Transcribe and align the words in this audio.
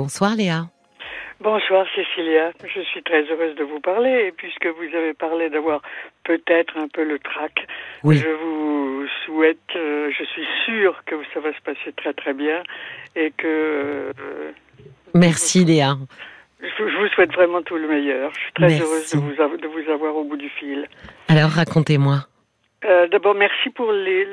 Bonsoir 0.00 0.34
Léa. 0.34 0.62
Bonsoir 1.42 1.84
Cécilia, 1.94 2.52
je 2.64 2.80
suis 2.80 3.02
très 3.02 3.22
heureuse 3.24 3.54
de 3.54 3.64
vous 3.64 3.80
parler 3.80 4.28
et 4.28 4.32
puisque 4.32 4.64
vous 4.64 4.96
avez 4.96 5.12
parlé 5.12 5.50
d'avoir 5.50 5.82
peut-être 6.24 6.78
un 6.78 6.88
peu 6.88 7.04
le 7.04 7.18
trac, 7.18 7.66
je 8.02 8.30
vous 8.42 9.04
souhaite, 9.26 9.58
euh, 9.76 10.10
je 10.18 10.24
suis 10.24 10.46
sûre 10.64 11.02
que 11.04 11.16
ça 11.34 11.40
va 11.40 11.52
se 11.52 11.60
passer 11.60 11.92
très 11.94 12.14
très 12.14 12.32
bien 12.32 12.62
et 13.14 13.30
que... 13.36 13.46
Euh, 13.46 14.52
Merci 15.12 15.66
Léa. 15.66 15.98
Je, 16.62 16.82
vous 16.82 17.08
souhaite 17.14 17.34
vraiment 17.34 17.60
tout 17.60 17.76
le 17.76 17.88
meilleur. 17.88 18.32
Je 18.34 18.40
suis 18.40 18.52
très 18.54 18.80
heureuse 18.80 19.10
de 19.12 19.18
vous, 19.18 19.56
de 19.58 19.66
vous 19.66 19.90
avoir 19.92 20.16
au 20.16 20.24
bout 20.24 20.38
du 20.38 20.48
fil. 20.48 20.88
Alors 21.28 21.50
racontez-moi. 21.50 22.24
Euh, 22.84 23.08
d'abord, 23.08 23.34
merci 23.34 23.70
pour 23.70 23.92
les, 23.92 24.26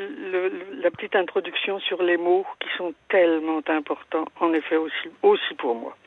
la 0.81 0.89
petite 0.91 1.15
introduction 1.15 1.79
sur 1.79 2.01
les 2.01 2.17
mots 2.17 2.45
qui 2.59 2.69
sont 2.77 2.93
tellement 3.09 3.61
importants, 3.67 4.25
en 4.39 4.53
effet 4.53 4.77
aussi, 4.77 5.09
aussi 5.21 5.53
pour 5.57 5.75
moi. 5.75 5.97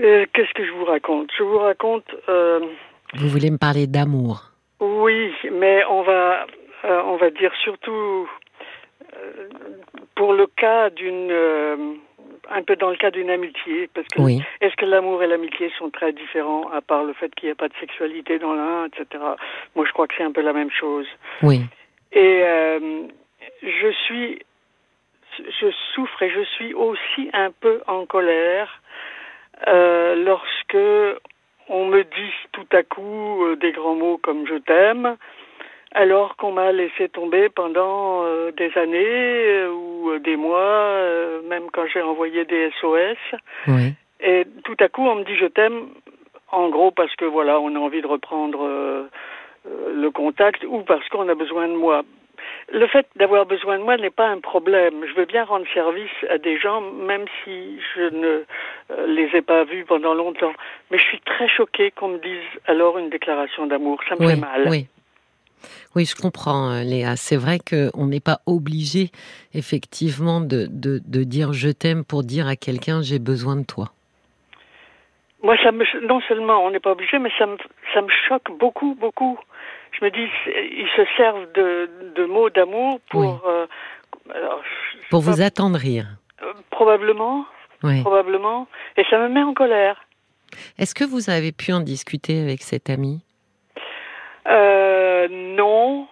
Euh, 0.00 0.24
qu'est-ce 0.32 0.52
que 0.54 0.64
je 0.64 0.72
vous 0.72 0.86
raconte? 0.86 1.30
Je 1.36 1.42
vous 1.42 1.58
raconte. 1.58 2.06
Euh, 2.28 2.60
vous 3.14 3.28
voulez 3.28 3.50
me 3.50 3.58
parler 3.58 3.86
d'amour? 3.86 4.50
Oui, 4.80 5.32
mais 5.52 5.84
on 5.90 6.02
va, 6.02 6.46
on 6.84 7.16
va 7.16 7.30
dire 7.30 7.52
surtout 7.62 8.28
pour 10.14 10.32
le 10.32 10.46
cas 10.46 10.88
d'une, 10.90 11.98
un 12.50 12.62
peu 12.62 12.76
dans 12.76 12.90
le 12.90 12.96
cas 12.96 13.10
d'une 13.10 13.30
amitié, 13.30 13.88
parce 13.94 14.06
que 14.08 14.20
est-ce 14.60 14.76
que 14.76 14.84
l'amour 14.84 15.22
et 15.22 15.26
l'amitié 15.26 15.70
sont 15.78 15.90
très 15.90 16.12
différents, 16.12 16.68
à 16.70 16.80
part 16.80 17.04
le 17.04 17.12
fait 17.12 17.34
qu'il 17.34 17.48
n'y 17.48 17.52
a 17.52 17.56
pas 17.56 17.68
de 17.68 17.74
sexualité 17.80 18.38
dans 18.38 18.54
l'un, 18.54 18.86
etc. 18.86 19.22
Moi, 19.74 19.86
je 19.86 19.92
crois 19.92 20.06
que 20.06 20.14
c'est 20.16 20.24
un 20.24 20.32
peu 20.32 20.42
la 20.42 20.52
même 20.52 20.70
chose. 20.70 21.06
Oui. 21.42 21.60
Et 22.12 22.42
je 23.62 23.92
suis, 24.06 24.42
je 25.38 25.70
souffre 25.94 26.22
et 26.22 26.30
je 26.30 26.44
suis 26.56 26.74
aussi 26.74 27.30
un 27.32 27.50
peu 27.50 27.80
en 27.86 28.06
colère 28.06 28.82
euh, 29.68 30.16
lorsque 30.16 31.20
on 31.68 31.86
me 31.86 32.02
dit 32.02 32.32
tout 32.52 32.66
à 32.72 32.82
coup 32.82 33.44
euh, 33.44 33.56
des 33.56 33.72
grands 33.72 33.94
mots 33.94 34.18
comme 34.18 34.46
je 34.46 34.56
t'aime, 34.56 35.16
alors 35.94 36.36
qu'on 36.36 36.52
m'a 36.52 36.72
laissé 36.72 37.08
tomber 37.08 37.48
pendant 37.48 38.24
euh, 38.24 38.50
des 38.52 38.70
années 38.76 39.66
ou 39.66 40.18
des 40.18 40.36
mois, 40.36 40.98
même 41.48 41.64
quand 41.72 41.86
j'ai 41.92 42.02
envoyé 42.02 42.44
des 42.44 42.70
SOS. 42.80 43.38
Oui. 43.68 43.94
Et 44.20 44.44
tout 44.64 44.76
à 44.80 44.88
coup, 44.88 45.06
on 45.06 45.16
me 45.16 45.24
dit 45.24 45.36
je 45.36 45.46
t'aime, 45.46 45.88
en 46.50 46.68
gros 46.68 46.90
parce 46.90 47.14
que 47.16 47.24
voilà, 47.24 47.60
on 47.60 47.74
a 47.74 47.78
envie 47.78 48.02
de 48.02 48.06
reprendre 48.06 49.08
le 49.64 50.10
contact 50.10 50.64
ou 50.64 50.82
parce 50.82 51.08
qu'on 51.08 51.28
a 51.28 51.34
besoin 51.34 51.68
de 51.68 51.74
moi 51.74 52.02
le 52.72 52.86
fait 52.86 53.06
d'avoir 53.16 53.46
besoin 53.46 53.78
de 53.78 53.84
moi 53.84 53.96
n'est 53.96 54.10
pas 54.10 54.28
un 54.28 54.40
problème. 54.40 55.04
Je 55.06 55.14
veux 55.14 55.26
bien 55.26 55.44
rendre 55.44 55.66
service 55.74 56.10
à 56.30 56.38
des 56.38 56.58
gens, 56.58 56.80
même 56.80 57.24
si 57.44 57.78
je 57.94 58.02
ne 58.02 58.44
euh, 58.90 59.06
les 59.06 59.28
ai 59.36 59.42
pas 59.42 59.64
vus 59.64 59.84
pendant 59.84 60.14
longtemps. 60.14 60.52
Mais 60.90 60.98
je 60.98 61.04
suis 61.04 61.20
très 61.20 61.48
choquée 61.48 61.90
qu'on 61.90 62.08
me 62.08 62.18
dise 62.18 62.60
alors 62.66 62.98
une 62.98 63.10
déclaration 63.10 63.66
d'amour. 63.66 64.00
Ça 64.08 64.16
me 64.18 64.26
fait 64.26 64.36
mal. 64.36 64.68
Oui. 64.68 64.86
Oui, 65.94 66.04
je 66.04 66.14
comprends, 66.14 66.70
euh, 66.70 66.82
Léa. 66.82 67.16
C'est 67.16 67.36
vrai 67.36 67.58
qu'on 67.58 68.06
n'est 68.06 68.20
pas 68.20 68.40
obligé, 68.46 69.10
effectivement, 69.54 70.40
de, 70.40 70.68
de, 70.70 71.24
dire 71.24 71.52
je 71.52 71.68
t'aime 71.68 72.04
pour 72.04 72.22
dire 72.22 72.46
à 72.46 72.56
quelqu'un 72.56 73.02
j'ai 73.02 73.18
besoin 73.18 73.56
de 73.56 73.64
toi. 73.64 73.92
Moi, 75.42 75.56
ça 75.62 75.72
me, 75.72 75.84
non 76.06 76.20
seulement 76.28 76.64
on 76.64 76.70
n'est 76.70 76.80
pas 76.80 76.92
obligé, 76.92 77.18
mais 77.18 77.30
ça 77.38 77.46
me, 77.46 77.56
ça 77.94 78.02
me 78.02 78.08
choque 78.28 78.56
beaucoup, 78.58 78.94
beaucoup 78.94 79.38
je 79.92 80.04
me 80.04 80.10
dis, 80.10 80.30
ils 80.46 80.88
se 80.96 81.02
servent 81.16 81.46
de, 81.52 82.24
mots 82.26 82.50
d'amour 82.50 83.00
pour. 83.10 83.42
Euh, 83.46 83.66
pour 85.10 85.20
vous 85.20 85.42
attendrir. 85.42 86.06
Euh, 86.42 86.52
probablement. 86.70 87.44
Probablement. 87.80 88.68
Et 88.96 89.04
ça 89.10 89.18
me 89.18 89.28
met 89.28 89.42
en 89.42 89.54
colère. 89.54 90.06
Est-ce 90.78 90.94
que 90.94 91.04
vous 91.04 91.30
avez 91.30 91.50
pu 91.50 91.72
en 91.72 91.80
discuter 91.80 92.40
avec 92.40 92.62
cette 92.62 92.90
amie? 92.90 93.20
Euh, 94.48 95.01
Non. 95.30 96.08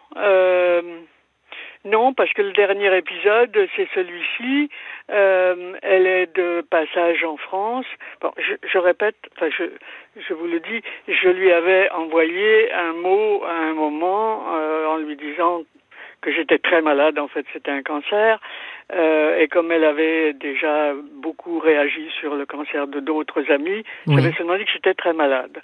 Non, 1.84 2.12
parce 2.12 2.30
que 2.34 2.42
le 2.42 2.52
dernier 2.52 2.94
épisode, 2.94 3.56
c'est 3.74 3.88
celui-ci. 3.94 4.68
Euh, 5.10 5.72
elle 5.82 6.06
est 6.06 6.36
de 6.36 6.60
passage 6.70 7.24
en 7.24 7.38
France. 7.38 7.86
Bon, 8.20 8.30
je, 8.36 8.52
je 8.70 8.78
répète, 8.78 9.16
enfin, 9.34 9.48
je, 9.56 9.64
je 10.28 10.34
vous 10.34 10.46
le 10.46 10.60
dis, 10.60 10.82
je 11.08 11.28
lui 11.30 11.50
avais 11.50 11.90
envoyé 11.90 12.70
un 12.72 12.92
mot 12.92 13.42
à 13.44 13.52
un 13.52 13.72
moment 13.72 14.44
euh, 14.54 14.86
en 14.88 14.98
lui 14.98 15.16
disant 15.16 15.62
que 16.20 16.30
j'étais 16.30 16.58
très 16.58 16.82
malade. 16.82 17.18
En 17.18 17.28
fait, 17.28 17.46
c'était 17.54 17.70
un 17.70 17.82
cancer. 17.82 18.40
Euh, 18.92 19.38
et 19.38 19.48
comme 19.48 19.72
elle 19.72 19.84
avait 19.84 20.34
déjà 20.34 20.92
beaucoup 21.14 21.60
réagi 21.60 22.10
sur 22.20 22.34
le 22.34 22.44
cancer 22.44 22.88
de 22.88 23.00
d'autres 23.00 23.50
amis, 23.50 23.84
j'avais 24.06 24.32
seulement 24.32 24.56
dit 24.56 24.66
que 24.66 24.72
j'étais 24.72 24.94
très 24.94 25.14
malade. 25.14 25.62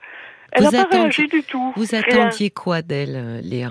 Elle 0.53 0.65
n'a 0.65 0.71
pas 0.85 0.97
réagi 0.97 1.27
du 1.29 1.43
tout. 1.43 1.73
Vous 1.77 1.95
attendiez 1.95 2.51
quoi 2.51 2.83
d'elle, 2.83 3.17
euh, 3.17 3.41
Léa? 3.43 3.71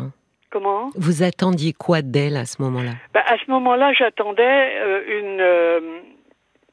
Comment? 0.51 0.89
Vous 0.95 1.23
attendiez 1.23 1.73
quoi 1.73 2.01
d'elle 2.01 2.37
à 2.37 2.45
ce 2.45 2.61
moment-là? 2.61 2.91
Bah, 3.13 3.23
À 3.25 3.37
ce 3.37 3.49
moment-là, 3.51 3.93
j'attendais 3.93 4.77
euh, 4.77 5.19
une, 5.19 5.41
euh, 5.41 5.79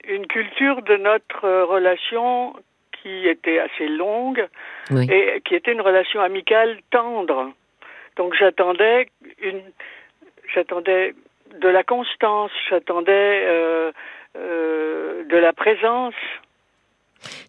une 0.08 0.26
culture 0.26 0.82
de 0.82 0.96
notre 0.96 1.48
relation 1.64 2.54
qui 3.02 3.26
était 3.26 3.58
assez 3.58 3.88
longue 3.88 4.46
et 4.92 5.40
qui 5.44 5.56
était 5.56 5.72
une 5.72 5.80
relation 5.80 6.20
amicale 6.20 6.78
tendre. 6.90 7.50
Donc 8.16 8.34
j'attendais 8.38 9.08
une, 9.42 9.62
j'attendais 10.54 11.14
de 11.60 11.68
la 11.68 11.82
constance, 11.82 12.52
j'attendais 12.70 13.92
de 14.36 15.36
la 15.36 15.52
présence. 15.52 16.14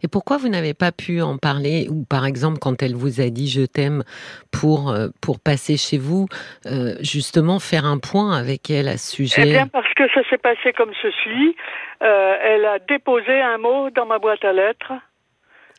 Et 0.04 0.08
pourquoi 0.08 0.38
vous 0.38 0.50
n'avez 0.50 0.74
pas 0.74 0.92
pu 0.92 1.22
en 1.22 1.38
parler, 1.38 1.88
ou 1.90 2.04
par 2.04 2.26
exemple 2.26 2.60
quand 2.60 2.82
elle 2.84 2.96
vous 2.96 3.22
a 3.22 3.30
dit 3.30 3.48
je 3.48 3.66
t'aime 3.66 4.04
pour, 4.52 4.90
euh, 4.90 5.08
pour 5.22 5.40
passer 5.40 5.78
chez 5.78 5.98
vous, 5.98 6.28
euh, 6.66 6.96
justement 7.02 7.60
faire 7.60 7.86
un 7.86 7.98
point 7.98 8.38
avec 8.38 8.70
elle 8.70 8.88
à 8.88 8.98
ce 8.98 9.16
sujet? 9.16 9.44
Eh 9.46 9.52
bien 9.52 9.68
parce 9.68 9.94
que 9.96 10.08
ça 10.14 10.22
s'est 10.30 10.38
passé 10.38 10.74
comme 10.74 10.94
ceci. 11.02 11.56
Euh, 12.02 12.36
elle 12.42 12.66
a 12.66 12.80
déposé 12.80 13.42
un 13.42 13.58
mot 13.58 13.90
dans 13.90 14.06
ma 14.06 14.20
boîte 14.20 14.44
à 14.44 14.54
lettres. 14.54 14.94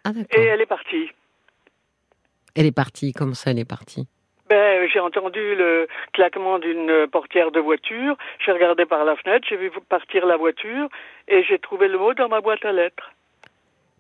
Ah, 0.05 0.11
et 0.37 0.43
elle 0.43 0.61
est 0.61 0.66
partie. 0.66 1.11
Elle 2.56 2.66
est 2.66 2.76
partie, 2.76 3.12
comme 3.12 3.34
ça 3.34 3.50
elle 3.50 3.59
est 3.59 3.69
partie? 3.69 4.06
Ben, 4.49 4.87
j'ai 4.93 5.00
entendu 5.00 5.55
le 5.56 5.88
claquement 6.12 6.59
d'une 6.59 7.06
portière 7.11 7.50
de 7.50 7.61
voiture, 7.61 8.16
j'ai 8.44 8.53
regardé 8.53 8.84
par 8.84 9.05
la 9.05 9.16
fenêtre, 9.16 9.47
j'ai 9.49 9.56
vu 9.56 9.71
partir 9.88 10.26
la 10.26 10.37
voiture 10.37 10.88
et 11.28 11.43
j'ai 11.44 11.59
trouvé 11.59 11.88
le 11.88 11.99
mot 11.99 12.12
dans 12.12 12.28
ma 12.28 12.43
boîte 12.43 12.65
à 12.65 12.72
lettres. 12.72 13.11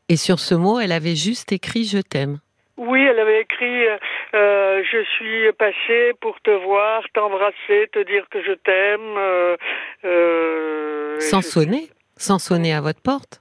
Et 0.08 0.16
sur 0.16 0.38
ce 0.38 0.54
mot, 0.54 0.78
elle 0.80 0.92
avait 0.92 1.16
juste 1.16 1.52
écrit 1.52 1.84
Je 1.84 1.98
t'aime. 1.98 2.38
Oui, 2.76 3.00
elle 3.00 3.18
avait 3.18 3.40
écrit 3.40 3.86
euh, 3.86 3.96
euh, 4.34 4.82
Je 4.90 5.02
suis 5.16 5.52
passée 5.52 6.12
pour 6.20 6.40
te 6.40 6.50
voir, 6.50 7.02
t'embrasser, 7.14 7.88
te 7.92 8.02
dire 8.04 8.26
que 8.30 8.42
je 8.42 8.52
t'aime. 8.52 9.56
Euh, 10.04 11.20
sans 11.20 11.40
sonner 11.40 11.88
Sans 12.16 12.38
sonner 12.38 12.74
à 12.74 12.80
votre 12.80 13.00
porte? 13.00 13.40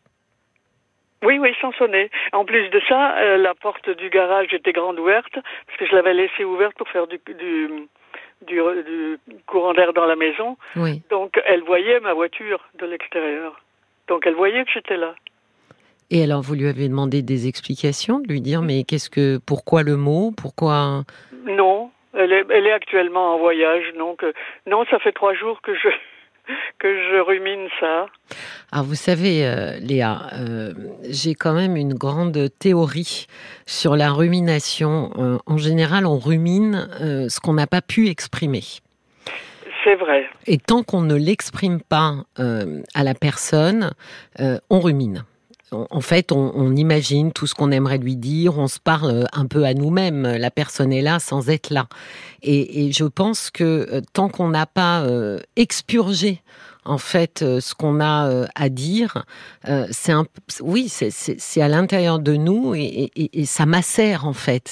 Oui, 1.24 1.40
oui, 1.40 1.56
sans 1.62 1.72
sonner. 1.74 2.12
En 2.34 2.46
plus 2.46 2.70
de 2.70 2.82
ça, 2.88 3.38
la 3.38 3.56
porte 3.56 3.90
du 3.90 4.10
garage 4.10 4.54
était 4.54 4.74
grande 4.74 5.00
ouverte, 5.00 5.34
parce 5.34 5.78
que 5.80 5.86
je 5.86 5.96
l'avais 5.96 6.14
laissée 6.14 6.44
ouverte 6.44 6.76
pour 6.76 6.90
faire 6.90 7.08
du, 7.08 7.18
du, 7.18 7.88
du, 8.46 8.60
du 9.28 9.38
courant 9.48 9.74
d'air 9.74 9.94
dans 9.94 10.06
la 10.06 10.18
maison. 10.18 10.58
Oui. 10.76 11.02
Donc, 11.10 11.42
elle 11.46 11.64
voyait 11.64 12.02
ma 12.02 12.14
voiture 12.14 12.60
de 12.78 12.86
l'extérieur. 12.86 13.62
Donc, 14.10 14.28
elle 14.28 14.36
voyait 14.36 14.66
que 14.66 14.72
j'étais 14.72 14.98
là. 14.98 15.16
Et 16.16 16.22
alors, 16.22 16.44
vous 16.44 16.54
lui 16.54 16.68
avez 16.68 16.88
demandé 16.88 17.24
des 17.24 17.48
explications, 17.48 18.20
de 18.20 18.28
lui 18.28 18.40
dire, 18.40 18.62
mais 18.62 18.84
qu'est-ce 18.84 19.10
que, 19.10 19.40
pourquoi 19.44 19.82
le 19.82 19.98
mot, 19.98 20.32
pourquoi 20.38 21.06
Non, 21.48 21.90
elle 22.14 22.32
est, 22.32 22.46
elle 22.52 22.68
est 22.68 22.72
actuellement 22.72 23.34
en 23.34 23.40
voyage, 23.40 23.86
donc 23.98 24.24
euh, 24.24 24.32
non, 24.68 24.86
ça 24.92 25.00
fait 25.00 25.12
trois 25.12 25.34
jours 25.34 25.60
que 25.64 25.74
je 25.74 25.88
que 26.78 26.88
je 26.88 27.20
rumine 27.20 27.68
ça. 27.80 28.06
Alors 28.72 28.86
vous 28.86 28.94
savez, 28.94 29.44
euh, 29.44 29.80
Léa, 29.80 30.28
euh, 30.34 30.74
j'ai 31.10 31.34
quand 31.34 31.54
même 31.54 31.76
une 31.76 31.96
grande 31.96 32.48
théorie 32.60 33.26
sur 33.66 33.96
la 33.96 34.12
rumination. 34.12 35.10
en 35.48 35.58
général, 35.58 36.06
on 36.06 36.20
rumine 36.20 36.90
ce 37.28 37.40
qu'on 37.40 37.54
n'a 37.54 37.66
pas 37.66 37.82
pu 37.82 38.08
exprimer. 38.10 38.62
C'est 39.84 39.96
vrai. 39.96 40.30
Et 40.46 40.60
tant 40.60 40.84
qu'on 40.84 41.02
ne 41.02 41.16
l'exprime 41.16 41.82
pas 41.82 42.18
à 42.38 43.04
la 43.04 43.14
personne, 43.16 43.94
on 44.70 44.80
rumine 44.80 45.24
en 45.74 46.02
fait, 46.02 46.32
on, 46.32 46.76
imagine 46.76 47.32
tout 47.32 47.48
ce 47.48 47.56
qu'on 47.56 47.72
aimerait 47.72 47.98
lui 47.98 48.16
dire, 48.16 48.58
on 48.58 48.68
se 48.68 48.80
parle 48.80 49.28
un 49.34 49.46
peu 49.46 49.66
à 49.66 49.74
nous-mêmes. 49.74 50.24
La 50.24 50.52
personne 50.52 50.94
est 50.94 51.02
là 51.02 51.20
sans 51.20 51.50
être 51.50 51.70
là. 51.70 51.88
Et, 52.42 52.92
je 52.92 53.06
pense 53.06 53.50
que 53.50 53.64
euh, 53.64 54.02
tant 54.14 54.30
qu'on 54.30 54.50
n'a 54.50 54.66
pas 54.66 55.02
euh, 55.02 55.40
expurgé 55.56 56.42
en 56.86 56.98
fait 56.98 57.42
euh, 57.42 57.62
ce 57.62 57.74
qu'on 57.74 58.02
a 58.02 58.46
à 58.56 58.70
dire, 58.70 59.26
c'est 59.92 60.12
un, 60.12 60.26
oui, 60.60 60.90
c'est 60.90 61.62
à 61.62 61.68
l'intérieur 61.68 62.20
de 62.20 62.36
nous 62.36 62.74
et, 62.76 63.46
ça 63.46 63.66
macère 63.66 64.28
en 64.28 64.34
fait. 64.34 64.70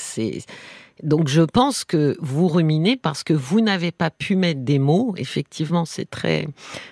Donc 1.04 1.28
je 1.28 1.42
pense 1.42 1.84
que 1.84 2.16
vous 2.20 2.48
ruminez 2.48 2.98
parce 2.98 3.24
que 3.24 3.34
vous 3.34 3.62
n'avez 3.62 3.92
pas 3.92 4.10
pu 4.10 4.36
mettre 4.36 4.62
des 4.62 4.80
mots, 4.80 5.14
effectivement 5.18 5.86
c'est 5.86 6.10
très 6.10 6.46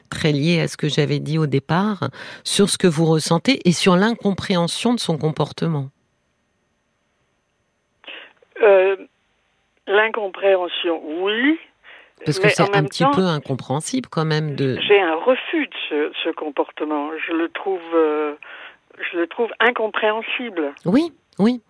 très 0.09 0.31
lié 0.31 0.61
à 0.61 0.67
ce 0.67 0.77
que 0.77 0.89
j'avais 0.89 1.19
dit 1.19 1.37
au 1.37 1.45
départ, 1.45 2.09
sur 2.43 2.69
ce 2.69 2.77
que 2.77 2.87
vous 2.87 3.05
ressentez 3.05 3.59
et 3.65 3.71
sur 3.71 3.95
l'incompréhension 3.95 4.93
de 4.93 4.99
son 4.99 5.17
comportement. 5.17 5.89
Euh, 8.61 8.95
l'incompréhension, 9.87 11.01
oui. 11.21 11.59
Parce 12.25 12.39
que 12.39 12.49
c'est 12.49 12.75
un 12.75 12.83
petit 12.83 13.05
peu 13.15 13.25
incompréhensible 13.25 14.09
quand 14.09 14.25
même 14.25 14.55
de. 14.55 14.77
J'ai 14.87 14.99
un 14.99 15.15
refus 15.15 15.67
de 15.67 16.11
ce, 16.23 16.31
comportement. 16.31 17.11
Je 17.25 17.31
le 17.31 17.49
trouve, 17.49 17.79
euh, 17.93 18.33
je 19.11 19.17
le 19.17 19.27
trouve 19.27 19.49
incompréhensible. 19.61 20.73
Oui, 20.85 21.13
oui, 21.39 21.61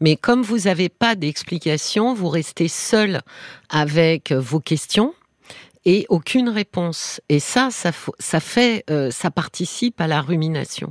mais 0.00 0.16
comme 0.16 0.42
vous 0.42 0.68
n'avez 0.68 0.88
pas 0.88 1.14
d'explication, 1.14 2.12
vous 2.12 2.28
restez 2.28 2.68
seul 2.68 3.20
avec 3.70 4.32
vos 4.32 4.60
questions 4.60 5.14
et 5.86 6.06
aucune 6.08 6.48
réponse. 6.48 7.20
Et 7.28 7.38
ça, 7.38 7.70
ça, 7.70 7.90
ça 8.18 8.40
fait, 8.40 8.84
euh, 8.90 9.10
ça 9.10 9.30
participe 9.30 10.00
à 10.00 10.06
la 10.06 10.20
rumination. 10.20 10.88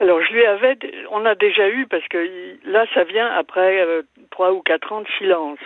Alors 0.00 0.20
je 0.22 0.32
lui 0.32 0.44
avais, 0.44 0.76
on 1.10 1.24
a 1.24 1.34
déjà 1.34 1.68
eu 1.68 1.86
parce 1.86 2.06
que 2.08 2.18
là, 2.66 2.84
ça 2.92 3.04
vient 3.04 3.28
après 3.28 3.80
euh, 3.80 4.02
trois 4.30 4.52
ou 4.52 4.60
quatre 4.60 4.92
ans 4.92 5.00
de 5.00 5.08
silence. 5.18 5.58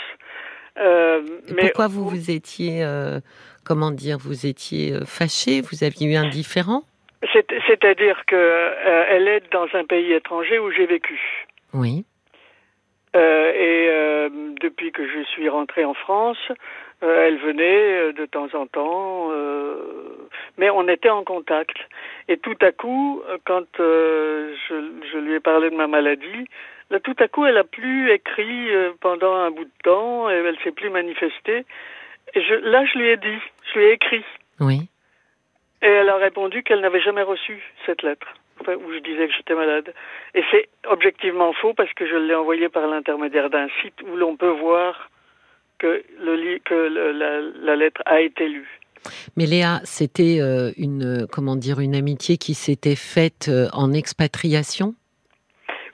Euh, 0.78 1.22
mais 1.52 1.62
pourquoi 1.62 1.88
vous 1.88 2.08
vous 2.08 2.30
étiez, 2.30 2.86
comment 3.64 3.90
dire, 3.90 4.18
vous 4.18 4.46
étiez 4.46 4.94
fâché, 5.04 5.60
vous 5.60 5.84
aviez 5.84 6.12
eu 6.12 6.16
un 6.16 6.28
différent? 6.28 6.84
C'est-à-dire 7.66 8.22
que 8.26 8.72
elle 9.10 9.28
est 9.28 9.42
dans 9.52 9.66
un 9.74 9.84
pays 9.84 10.12
étranger 10.12 10.58
où 10.58 10.70
j'ai 10.70 10.86
vécu. 10.86 11.18
Oui. 11.72 12.04
Euh, 13.16 13.52
et 13.52 13.88
euh, 13.90 14.28
depuis 14.60 14.92
que 14.92 15.06
je 15.06 15.24
suis 15.24 15.48
rentrée 15.48 15.84
en 15.84 15.94
France, 15.94 16.38
euh, 17.02 17.26
elle 17.26 17.38
venait 17.38 18.12
de 18.12 18.26
temps 18.26 18.48
en 18.54 18.66
temps, 18.66 19.30
mais 20.58 20.70
on 20.70 20.86
était 20.88 21.10
en 21.10 21.24
contact. 21.24 21.76
Et 22.28 22.36
tout 22.36 22.56
à 22.60 22.72
coup, 22.72 23.22
quand 23.44 23.66
je, 23.78 24.54
je, 25.12 25.18
lui 25.18 25.34
ai 25.34 25.40
parlé 25.40 25.70
de 25.70 25.76
ma 25.76 25.86
maladie, 25.86 26.46
là, 26.90 27.00
tout 27.00 27.16
à 27.18 27.28
coup, 27.28 27.46
elle 27.46 27.56
a 27.56 27.64
plus 27.64 28.12
écrit 28.12 28.68
pendant 29.00 29.34
un 29.34 29.50
bout 29.50 29.64
de 29.64 29.82
temps, 29.82 30.30
et 30.30 30.34
elle 30.34 30.58
s'est 30.62 30.72
plus 30.72 30.90
manifestée. 30.90 31.64
Et 32.34 32.42
je, 32.42 32.54
là, 32.54 32.84
je 32.84 32.98
lui 32.98 33.08
ai 33.08 33.16
dit, 33.16 33.38
je 33.72 33.78
lui 33.78 33.86
ai 33.86 33.92
écrit. 33.92 34.24
Oui. 34.60 34.88
Et 35.82 35.88
elle 35.88 36.10
a 36.10 36.16
répondu 36.16 36.62
qu'elle 36.62 36.80
n'avait 36.80 37.00
jamais 37.00 37.22
reçu 37.22 37.60
cette 37.86 38.02
lettre 38.02 38.34
où 38.68 38.92
je 38.92 38.98
disais 38.98 39.28
que 39.28 39.34
j'étais 39.34 39.54
malade. 39.54 39.92
Et 40.34 40.42
c'est 40.50 40.68
objectivement 40.88 41.52
faux 41.54 41.74
parce 41.74 41.92
que 41.94 42.06
je 42.06 42.16
l'ai 42.16 42.34
envoyé 42.34 42.68
par 42.68 42.86
l'intermédiaire 42.86 43.50
d'un 43.50 43.68
site 43.82 43.94
où 44.02 44.16
l'on 44.16 44.36
peut 44.36 44.50
voir 44.50 45.10
que, 45.78 46.04
le, 46.20 46.58
que 46.58 47.64
la, 47.64 47.76
lettre 47.76 48.02
a 48.06 48.20
été 48.20 48.48
lue. 48.48 48.80
Mais 49.36 49.46
Léa, 49.46 49.80
c'était 49.84 50.40
euh, 50.40 50.72
une 50.76 51.26
comment 51.32 51.56
dire 51.56 51.80
une 51.80 51.94
amitié 51.94 52.36
qui 52.36 52.52
s'était 52.52 52.96
faite 52.96 53.48
euh, 53.48 53.68
en 53.72 53.94
expatriation? 53.94 54.94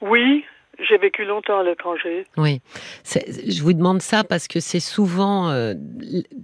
Oui, 0.01 0.45
j'ai 0.81 0.99
vécu 0.99 1.25
longtemps 1.25 1.61
à 1.61 1.63
l'étranger. 1.63 2.27
Oui, 2.37 2.61
je 3.05 3.63
vous 3.63 3.73
demande 3.73 4.03
ça 4.03 4.25
parce 4.25 4.49
que 4.49 4.59
c'est 4.59 4.81
souvent, 4.81 5.51
euh, 5.51 5.75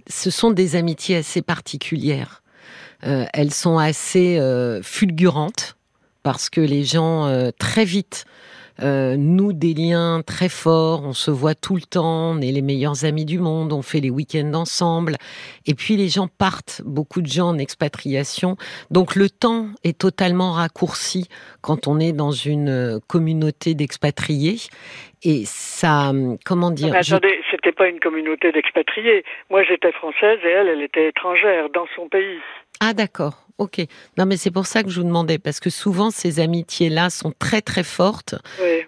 ce 0.07 0.31
sont 0.31 0.53
des 0.53 0.77
amitiés 0.77 1.17
assez 1.17 1.43
particulières. 1.43 2.43
elles 3.03 3.51
sont 3.51 3.79
assez 3.79 4.39
fulgurantes 4.85 5.77
parce 6.23 6.51
que 6.51 6.61
les 6.61 6.85
gens 6.85 7.27
euh, 7.27 7.51
très 7.59 7.85
vite 7.85 8.25
euh, 8.81 9.17
nouent 9.17 9.53
des 9.53 9.75
liens 9.75 10.23
très 10.27 10.49
forts, 10.49 11.03
on 11.05 11.13
se 11.13 11.31
voit 11.31 11.55
tout 11.55 11.75
le 11.75 11.83
temps, 11.83 12.33
on 12.33 12.41
est 12.41 12.51
les 12.51 12.63
meilleurs 12.63 13.05
amis 13.05 13.27
du 13.27 13.39
monde, 13.39 13.73
on 13.73 13.83
fait 13.83 14.01
les 14.01 14.11
week-ends 14.11 14.55
ensemble, 14.55 15.17
et 15.67 15.75
puis 15.75 15.97
les 15.97 16.09
gens 16.09 16.27
partent, 16.27 16.81
beaucoup 16.85 17.21
de 17.21 17.27
gens 17.27 17.49
en 17.49 17.59
expatriation, 17.59 18.57
donc 18.91 19.15
le 19.15 19.29
temps 19.29 19.67
est 19.85 19.99
totalement 19.99 20.53
raccourci 20.53 21.29
quand 21.61 21.87
on 21.87 22.01
est 22.01 22.13
dans 22.13 22.31
une 22.31 22.71
euh, 22.71 22.99
communauté 23.07 23.75
d'expatriés, 23.75 24.57
et 25.23 25.43
ça, 25.45 26.13
comment 26.45 26.71
dire... 26.71 26.95
Attendez, 26.97 27.41
c'était 27.51 27.73
pas 27.73 27.89
une 27.89 28.01
communauté 28.01 28.53
d'expatriés, 28.53 29.23
moi 29.51 29.63
j'étais 29.65 29.93
française 29.93 30.39
et 30.45 30.49
elle, 30.49 30.69
elle 30.69 30.83
était 30.83 31.09
étrangère 31.09 31.69
dans 31.71 31.87
son 31.95 32.09
pays. 32.09 32.41
Ah 32.85 32.95
d'accord. 32.95 33.35
Ok. 33.59 33.79
Non, 34.19 34.27
mais 34.27 34.37
c'est 34.37 34.51
pour 34.51 34.67
ça 34.67 34.83
que 34.83 34.91
je 34.91 35.01
vous 35.01 35.07
demandais, 35.07 35.39
parce 35.39 35.61
que 35.61 35.71
souvent 35.71 36.11
ces 36.11 36.41
amitiés-là 36.41 37.11
sont 37.11 37.31
très 37.31 37.61
très 37.61 37.85
fortes 37.85 38.35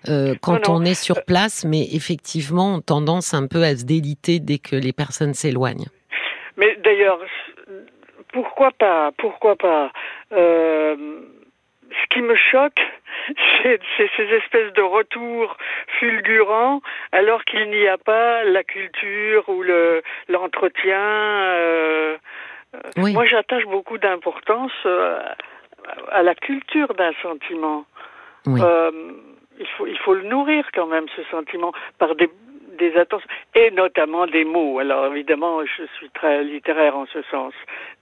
euh, 0.08 0.35
quand 0.43 0.69
on 0.69 0.85
est 0.85 1.00
sur 1.00 1.25
place, 1.25 1.64
mais 1.64 1.82
effectivement 1.93 2.75
ont 2.75 2.81
tendance 2.81 3.35
un 3.35 3.46
peu 3.46 3.62
à 3.62 3.76
se 3.76 3.85
déliter 3.85 4.41
dès 4.41 4.58
que 4.58 4.75
les 4.75 4.93
personnes 4.93 5.32
s'éloignent. 5.32 5.87
Mais 6.56 6.76
d'ailleurs, 6.82 7.20
pourquoi 8.32 8.73
pas 8.73 9.12
Pourquoi 9.17 9.55
pas 9.55 9.93
euh, 10.32 10.96
Ce 11.93 12.06
qui 12.11 12.20
me 12.20 12.35
choque, 12.35 12.81
c'est 13.62 14.11
ces 14.17 14.25
espèces 14.25 14.73
de 14.73 14.82
retours 14.82 15.56
fulgurants, 16.00 16.81
alors 17.12 17.44
qu'il 17.44 17.70
n'y 17.70 17.87
a 17.87 17.99
pas 17.99 18.43
la 18.43 18.64
culture 18.64 19.49
ou 19.49 19.62
l'entretien. 20.29 22.19
Moi, 22.97 23.25
j'attache 23.26 23.65
beaucoup 23.65 23.99
d'importance 23.99 24.73
euh, 24.87 25.19
à 26.11 26.23
la 26.23 26.35
culture 26.35 26.94
d'un 26.94 27.12
sentiment. 27.23 27.85
Euh, 28.49 28.91
il, 29.59 29.67
faut, 29.76 29.87
il 29.87 29.99
faut 29.99 30.15
le 30.15 30.25
nourrir 30.25 30.67
quand 30.75 30.87
même, 30.87 31.06
ce 31.17 31.23
sentiment, 31.31 31.73
par 31.99 32.15
des, 32.15 32.29
des 32.79 32.94
attentions, 32.97 33.29
et 33.55 33.71
notamment 33.71 34.26
des 34.26 34.44
mots. 34.44 34.79
Alors 34.79 35.06
évidemment, 35.12 35.65
je 35.65 35.85
suis 35.97 36.11
très 36.11 36.44
littéraire 36.44 36.97
en 36.97 37.06
ce 37.06 37.23
sens. 37.31 37.55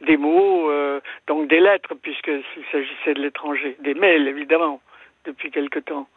Des 0.06 0.16
mots, 0.16 0.70
euh, 0.70 1.00
donc 1.26 1.48
des 1.48 1.60
lettres, 1.60 1.94
puisqu'il 2.02 2.42
s'agissait 2.70 3.14
de 3.14 3.20
l'étranger. 3.20 3.76
Des 3.80 3.94
mails, 3.94 4.26
évidemment, 4.28 4.80
depuis 5.24 5.50
quelque 5.50 5.78
temps. 5.78 6.08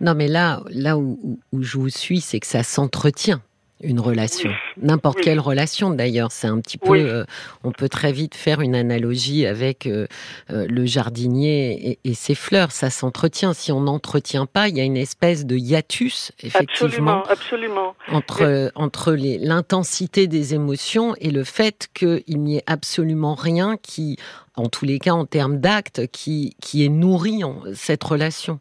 Non, 0.00 0.14
mais 0.14 0.28
là, 0.28 0.60
là 0.70 0.96
où, 0.96 1.18
où 1.52 1.62
je 1.62 1.76
vous 1.78 1.90
suis, 1.90 2.20
c'est 2.20 2.40
que 2.40 2.46
ça 2.46 2.62
s'entretient 2.62 3.40
une 3.82 4.00
relation. 4.00 4.50
N'importe 4.80 5.20
quelle 5.20 5.40
relation 5.40 5.90
d'ailleurs, 5.90 6.32
c'est 6.32 6.46
un 6.46 6.60
petit 6.60 6.78
peu. 6.78 6.98
Euh, 6.98 7.24
on 7.64 7.72
peut 7.72 7.88
très 7.88 8.12
vite 8.12 8.34
faire 8.34 8.60
une 8.60 8.74
analogie 8.74 9.46
avec 9.46 9.86
euh, 9.86 10.06
euh, 10.50 10.66
le 10.68 10.86
jardinier 10.86 11.98
et, 12.04 12.14
ses 12.14 12.34
fleurs. 12.34 12.72
Ça 12.72 12.90
s'entretient. 12.90 13.52
Si 13.54 13.72
on 13.72 13.80
n'entretient 13.80 14.46
pas, 14.46 14.68
il 14.68 14.76
y 14.76 14.80
a 14.80 14.84
une 14.84 14.96
espèce 14.96 15.46
de 15.46 15.56
hiatus, 15.56 16.32
effectivement, 16.42 17.22
absolument, 17.24 17.94
entre 18.08 18.72
entre 18.74 19.12
l'intensité 19.12 20.26
des 20.26 20.54
émotions 20.54 21.14
et 21.18 21.30
le 21.30 21.44
fait 21.44 21.88
qu'il 21.94 22.22
n'y 22.28 22.58
ait 22.58 22.64
absolument 22.66 23.34
rien 23.34 23.76
qui, 23.80 24.16
en 24.56 24.68
tous 24.68 24.84
les 24.84 24.98
cas, 24.98 25.12
en 25.12 25.24
termes 25.24 25.58
d'actes, 25.58 26.06
qui 26.08 26.56
qui 26.60 26.84
ait 26.84 26.88
nourri 26.88 27.42
cette 27.74 28.04
relation. 28.04 28.60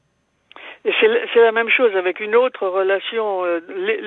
Et 0.89 0.94
c'est 1.00 1.41
la 1.41 1.51
même 1.51 1.69
chose 1.69 1.95
avec 1.95 2.19
une 2.19 2.35
autre 2.35 2.66
relation. 2.68 3.45
Euh, 3.45 3.59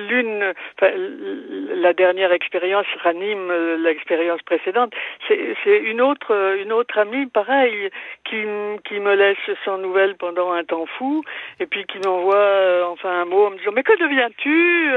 l'une, 0.09 0.53
la 0.81 1.93
dernière 1.93 2.33
expérience 2.33 2.85
ranime 3.01 3.49
euh, 3.51 3.77
l'expérience 3.77 4.41
précédente. 4.41 4.93
C'est 5.29 5.77
une 5.77 6.01
autre, 6.01 6.57
une 6.59 6.73
autre 6.73 6.97
amie, 6.97 7.27
pareil, 7.27 7.89
qui, 8.25 8.43
qui 8.83 8.99
me 8.99 9.15
laisse 9.15 9.37
sans 9.63 9.77
nouvelles 9.77 10.15
pendant 10.15 10.51
un 10.51 10.65
temps 10.65 10.85
fou, 10.97 11.23
et 11.61 11.67
puis 11.67 11.85
qui 11.85 11.99
m'envoie 12.05 12.35
euh, 12.35 12.83
enfin 12.83 13.21
un 13.21 13.25
mot 13.25 13.45
en 13.45 13.51
me 13.51 13.57
disant 13.59 13.71
mais 13.73 13.83
que 13.83 13.97
deviens-tu 13.97 14.91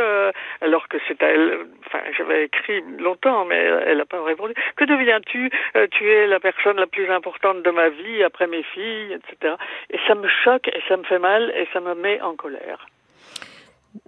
Alors 0.62 0.88
que 0.88 0.96
c'est 1.06 1.22
elle. 1.22 1.66
Enfin, 1.87 2.00
j'avais 2.18 2.46
écrit 2.46 2.82
longtemps, 2.99 3.44
mais 3.44 3.62
elle 3.87 3.99
n'a 3.99 4.06
pas 4.06 4.25
répondu. 4.25 4.54
Que 4.75 4.84
deviens-tu 4.84 5.50
Tu 5.92 6.11
es 6.11 6.26
la 6.26 6.40
personne 6.40 6.78
la 6.78 6.88
plus 6.88 7.08
importante 7.11 7.62
de 7.62 7.70
ma 7.70 7.90
vie 7.90 8.25
après 8.25 8.49
mes 8.49 8.64
filles, 8.64 9.12
etc. 9.12 9.54
Et 9.90 9.99
ça 10.08 10.16
me 10.16 10.26
choque 10.26 10.66
et 10.66 10.82
ça 10.88 10.96
me 10.96 11.04
fait 11.04 11.20
mal 11.20 11.52
me 11.80 11.95
met 11.95 12.21
en 12.21 12.37
colère. 12.37 12.87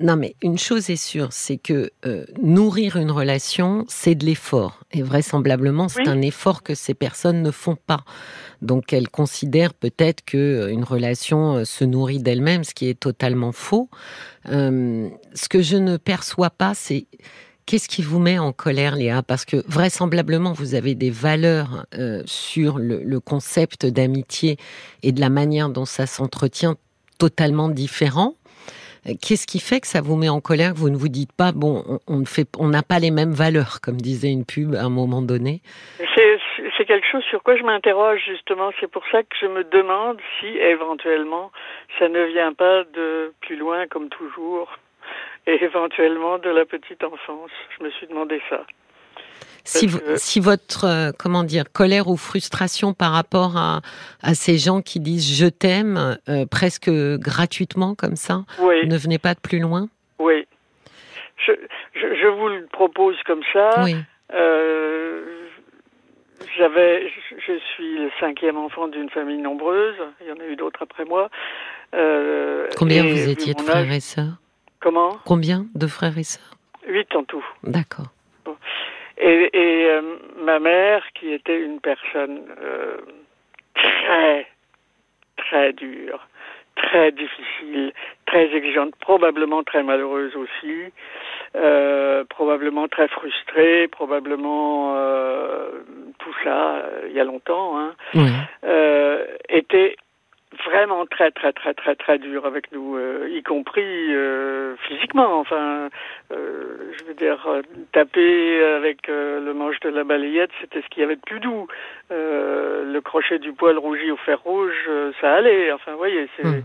Non, 0.00 0.16
mais 0.16 0.34
une 0.42 0.58
chose 0.58 0.90
est 0.90 0.96
sûre, 0.96 1.28
c'est 1.32 1.56
que 1.56 1.90
euh, 2.06 2.24
nourrir 2.40 2.96
une 2.96 3.10
relation, 3.10 3.84
c'est 3.88 4.14
de 4.14 4.24
l'effort. 4.24 4.80
Et 4.92 5.02
vraisemblablement, 5.02 5.88
c'est 5.88 6.08
un 6.08 6.20
effort 6.22 6.62
que 6.62 6.74
ces 6.74 6.94
personnes 6.94 7.42
ne 7.42 7.50
font 7.50 7.76
pas. 7.76 8.04
Donc, 8.62 8.92
elles 8.92 9.08
considèrent 9.08 9.74
peut-être 9.74 10.24
que 10.24 10.36
euh, 10.36 10.72
une 10.72 10.84
relation 10.84 11.56
euh, 11.56 11.64
se 11.64 11.84
nourrit 11.84 12.20
d'elle-même, 12.20 12.64
ce 12.64 12.74
qui 12.74 12.88
est 12.88 12.98
totalement 12.98 13.52
faux. 13.52 13.88
ce 14.44 15.48
que 15.48 15.62
je 15.62 15.76
ne 15.76 15.96
perçois 15.96 16.50
pas, 16.50 16.74
c'est 16.74 17.06
qu'est-ce 17.66 17.88
qui 17.88 18.02
vous 18.02 18.18
met 18.18 18.38
en 18.38 18.52
colère, 18.52 18.96
Léa? 18.96 19.22
Parce 19.22 19.44
que 19.44 19.62
vraisemblablement, 19.66 20.52
vous 20.52 20.74
avez 20.74 20.94
des 20.94 21.10
valeurs 21.10 21.86
sur 22.24 22.78
le, 22.78 23.02
le 23.02 23.20
concept 23.20 23.84
d'amitié 23.84 24.56
et 25.02 25.12
de 25.12 25.20
la 25.20 25.28
manière 25.28 25.68
dont 25.68 25.84
ça 25.84 26.06
s'entretient 26.06 26.76
totalement 27.18 27.68
différent. 27.68 28.34
Qu'est-ce 29.22 29.46
qui 29.46 29.60
fait 29.60 29.80
que 29.80 29.86
ça 29.86 30.00
vous 30.00 30.16
met 30.16 30.28
en 30.28 30.40
colère, 30.40 30.74
que 30.74 30.78
vous 30.78 30.90
ne 30.90 30.96
vous 30.96 31.08
dites 31.08 31.32
pas, 31.32 31.52
bon, 31.52 31.82
on 32.08 32.24
on 32.58 32.68
n'a 32.68 32.82
pas 32.82 32.98
les 32.98 33.10
mêmes 33.10 33.32
valeurs, 33.32 33.80
comme 33.82 33.96
disait 33.96 34.30
une 34.30 34.44
pub 34.44 34.74
à 34.74 34.82
un 34.82 34.90
moment 34.90 35.22
donné? 35.22 35.62
C'est 36.76 36.84
quelque 36.84 37.06
chose 37.10 37.24
sur 37.24 37.42
quoi 37.42 37.56
je 37.56 37.62
m'interroge 37.62 38.20
justement. 38.26 38.70
C'est 38.80 38.90
pour 38.90 39.04
ça 39.10 39.22
que 39.22 39.34
je 39.40 39.46
me 39.46 39.64
demande 39.64 40.18
si 40.38 40.46
éventuellement 40.46 41.50
ça 41.98 42.08
ne 42.08 42.24
vient 42.24 42.52
pas 42.52 42.84
de 42.84 43.32
plus 43.40 43.56
loin, 43.56 43.86
comme 43.86 44.08
toujours. 44.08 44.78
et 45.46 45.62
éventuellement 45.64 46.38
de 46.38 46.50
la 46.50 46.64
petite 46.66 47.02
enfance. 47.02 47.50
Je 47.78 47.84
me 47.84 47.90
suis 47.90 48.06
demandé 48.06 48.40
ça. 48.50 48.64
Si, 49.64 49.88
si, 50.16 50.40
votre 50.40 50.84
euh, 50.84 51.10
comment 51.18 51.44
dire 51.44 51.64
colère 51.72 52.08
ou 52.08 52.16
frustration 52.16 52.94
par 52.94 53.12
rapport 53.12 53.56
à, 53.56 53.80
à 54.22 54.34
ces 54.34 54.58
gens 54.58 54.80
qui 54.80 55.00
disent 55.00 55.36
je 55.36 55.46
t'aime 55.46 56.18
euh, 56.28 56.46
presque 56.46 56.90
gratuitement 56.90 57.94
comme 57.94 58.16
ça 58.16 58.44
ne 58.60 58.96
venez 58.96 59.18
pas 59.18 59.34
de 59.34 59.40
plus 59.40 59.58
loin? 59.58 59.88
Oui. 60.18 60.46
Je, 61.46 61.52
je, 61.94 62.26
vous 62.26 62.48
le 62.48 62.66
propose 62.72 63.16
comme 63.26 63.42
ça. 63.52 63.84
Oui. 63.84 63.94
Euh, 64.34 65.24
j'avais, 66.56 67.08
je 67.46 67.58
suis 67.74 67.98
le 67.98 68.10
cinquième 68.20 68.56
enfant 68.56 68.88
d'une 68.88 69.10
famille 69.10 69.38
nombreuse. 69.38 69.96
Il 70.20 70.28
y 70.28 70.32
en 70.32 70.40
a 70.40 70.46
eu 70.46 70.56
d'autres 70.56 70.82
après 70.82 71.04
moi. 71.04 71.30
Combien 72.76 73.02
vous 73.02 73.28
étiez 73.28 73.54
de 73.54 73.60
frères 73.60 73.90
et 73.90 74.00
sœurs? 74.00 74.38
Comment? 74.80 75.18
Combien 75.24 75.66
de 75.74 75.86
frères 75.86 76.16
et 76.18 76.24
sœurs? 76.24 76.56
Huit 76.86 77.14
en 77.14 77.24
tout. 77.24 77.44
D'accord. 77.64 78.06
Et, 79.20 79.50
et 79.52 79.86
euh, 79.86 80.02
ma 80.40 80.60
mère, 80.60 81.02
qui 81.14 81.32
était 81.32 81.60
une 81.60 81.80
personne 81.80 82.42
euh, 82.62 82.98
très, 83.74 84.46
très 85.36 85.72
dure, 85.72 86.26
très 86.76 87.10
difficile, 87.10 87.92
très 88.26 88.54
exigeante, 88.54 88.94
probablement 89.00 89.64
très 89.64 89.82
malheureuse 89.82 90.36
aussi, 90.36 90.92
euh, 91.56 92.24
probablement 92.30 92.86
très 92.86 93.08
frustrée, 93.08 93.88
probablement 93.88 94.94
tout 96.18 96.34
ça, 96.44 96.84
il 97.06 97.12
y 97.12 97.20
a 97.20 97.24
longtemps, 97.24 97.78
hein, 97.78 97.94
était 99.48 99.96
vraiment 100.64 101.06
très 101.06 101.30
très 101.30 101.52
très 101.52 101.74
très 101.74 101.94
très 101.94 102.18
dur 102.18 102.46
avec 102.46 102.72
nous, 102.72 102.96
euh, 102.96 103.28
y 103.30 103.42
compris 103.42 103.82
euh, 103.82 104.76
physiquement. 104.86 105.38
Enfin, 105.38 105.88
euh, 106.32 106.92
je 106.98 107.04
veux 107.04 107.14
dire, 107.14 107.46
taper 107.92 108.64
avec 108.64 109.08
le 109.08 109.52
manche 109.52 109.80
de 109.80 109.90
la 109.90 110.04
balayette, 110.04 110.50
c'était 110.60 110.82
ce 110.82 110.88
qu'il 110.88 111.02
y 111.02 111.04
avait 111.04 111.16
de 111.16 111.20
plus 111.20 111.40
doux. 111.40 111.66
le 112.10 113.00
crochet 113.00 113.38
du 113.38 113.52
poil 113.52 113.78
rougi 113.78 114.10
au 114.10 114.16
fer 114.16 114.40
rouge, 114.42 114.88
ça 115.20 115.34
allait. 115.34 115.72
Enfin, 115.72 115.92
vous 115.92 115.98
voyez, 115.98 116.28
c'est 116.36 116.44
hmm. 116.44 116.62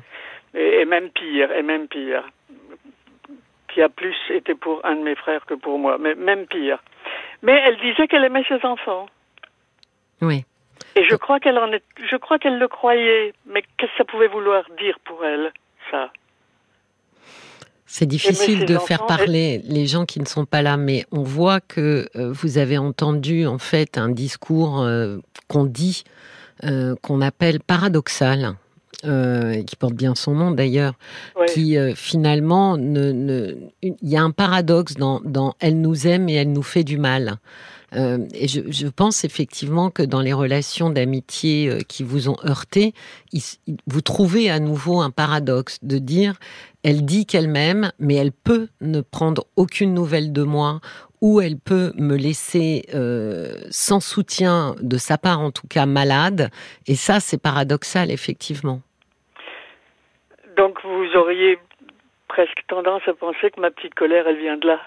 et, 0.56 0.86
même 0.86 1.10
pire, 1.10 1.52
et 1.52 1.64
même 1.64 1.88
pire, 1.88 2.24
qui 3.68 3.82
a 3.82 3.90
plus 3.90 4.16
été 4.30 4.56
pour 4.56 4.86
un 4.86 4.96
de 4.96 5.02
mes 5.02 5.16
frères 5.16 5.46
que 5.46 5.54
pour 5.54 5.78
moi, 5.78 5.98
mais 6.00 6.16
même 6.16 6.48
pire. 6.48 6.80
Mais 7.42 7.62
elle 7.66 7.78
disait 7.78 8.08
qu'elle 8.08 8.24
aimait 8.24 8.46
ses 8.48 8.66
enfants. 8.66 9.08
Oui. 10.22 10.46
Et 10.96 11.04
je 11.10 11.16
crois 11.16 11.40
qu'elle 11.40 11.58
en 11.58 11.72
est, 11.72 11.84
je 12.10 12.16
crois 12.18 12.38
qu'elle 12.40 12.60
le 12.60 12.68
croyait. 12.68 13.34
Mais 13.46 13.64
qu'est-ce 13.78 13.92
que 13.92 13.98
ça 13.98 14.04
pouvait 14.06 14.28
vouloir 14.28 14.64
dire 14.80 14.98
pour 15.06 15.26
elle, 15.26 15.52
ça 15.92 16.12
c'est 17.96 18.08
difficile 18.08 18.66
de 18.66 18.80
faire 18.80 19.06
parler 19.06 19.62
les 19.66 19.86
gens 19.86 20.06
qui 20.06 20.20
ne 20.20 20.26
sont 20.26 20.46
pas 20.46 20.64
là, 20.64 20.78
mais 20.78 21.06
on 21.12 21.22
voit 21.22 21.60
que 21.60 22.10
euh, 22.16 22.32
vous 22.32 22.58
avez 22.58 22.80
entendu 22.80 23.46
en 23.46 23.60
fait 23.60 24.00
un 24.00 24.10
discours 24.10 24.82
euh, 24.82 25.18
qu'on 25.48 25.66
dit, 25.66 26.04
euh, 26.64 26.96
qu'on 27.04 27.22
appelle 27.22 27.60
paradoxal, 27.60 28.56
qui 29.04 29.76
porte 29.76 29.94
bien 29.94 30.16
son 30.16 30.34
nom 30.34 30.52
d'ailleurs, 30.52 30.94
qui 31.50 31.78
finalement, 31.94 32.78
ne, 32.78 33.54
il 33.82 33.96
y 34.02 34.16
a 34.16 34.24
un 34.24 34.32
paradoxe 34.32 34.94
dans, 34.94 35.20
dans 35.26 35.56
elle 35.60 35.80
nous 35.82 36.08
aime 36.08 36.30
et 36.30 36.36
elle 36.36 36.52
nous 36.52 36.64
fait 36.64 36.86
du 36.86 36.98
mal. 36.98 37.36
Euh, 37.96 38.20
et 38.34 38.48
je, 38.48 38.88
pense 38.88 39.24
effectivement 39.24 39.90
que 39.90 40.04
dans 40.04 40.22
les 40.22 40.34
relations 40.34 40.90
d'amitié 40.90 41.70
euh, 41.70 41.80
qui 41.88 42.04
vous 42.04 42.30
ont 42.30 42.38
heurté, 42.46 42.94
vous 43.88 44.02
trouvez 44.02 44.50
à 44.50 44.60
nouveau 44.60 45.02
un 45.02 45.12
paradoxe 45.12 45.80
de 45.84 45.98
dire 45.98 46.36
elle 46.84 47.06
dit 47.06 47.26
qu'elle 47.26 47.48
m'aime, 47.48 47.92
mais 48.00 48.16
elle 48.16 48.32
peut 48.32 48.68
ne 48.82 49.02
prendre 49.02 49.46
aucune 49.56 49.94
nouvelle 49.94 50.34
de 50.34 50.44
moi 50.44 50.82
ou 51.22 51.40
elle 51.40 51.58
peut 51.58 51.94
me 51.96 52.18
laisser 52.18 52.84
euh, 52.94 53.54
sans 53.70 54.02
soutien 54.02 54.76
de 54.82 54.98
sa 54.98 55.18
part, 55.18 55.40
en 55.40 55.52
tout 55.52 55.68
cas 55.68 55.86
malade. 55.86 56.50
Et 56.86 56.96
ça, 56.96 57.22
c'est 57.22 57.42
paradoxal, 57.42 58.12
effectivement. 58.12 58.82
Donc 60.58 60.78
vous 60.84 61.16
auriez 61.16 61.58
presque 62.28 62.64
tendance 62.68 63.02
à 63.08 63.14
penser 63.14 63.52
que 63.52 63.62
ma 63.62 63.72
petite 63.72 63.96
colère, 63.96 64.28
elle 64.28 64.40
vient 64.40 64.58
de 64.58 64.68
là. 64.68 64.82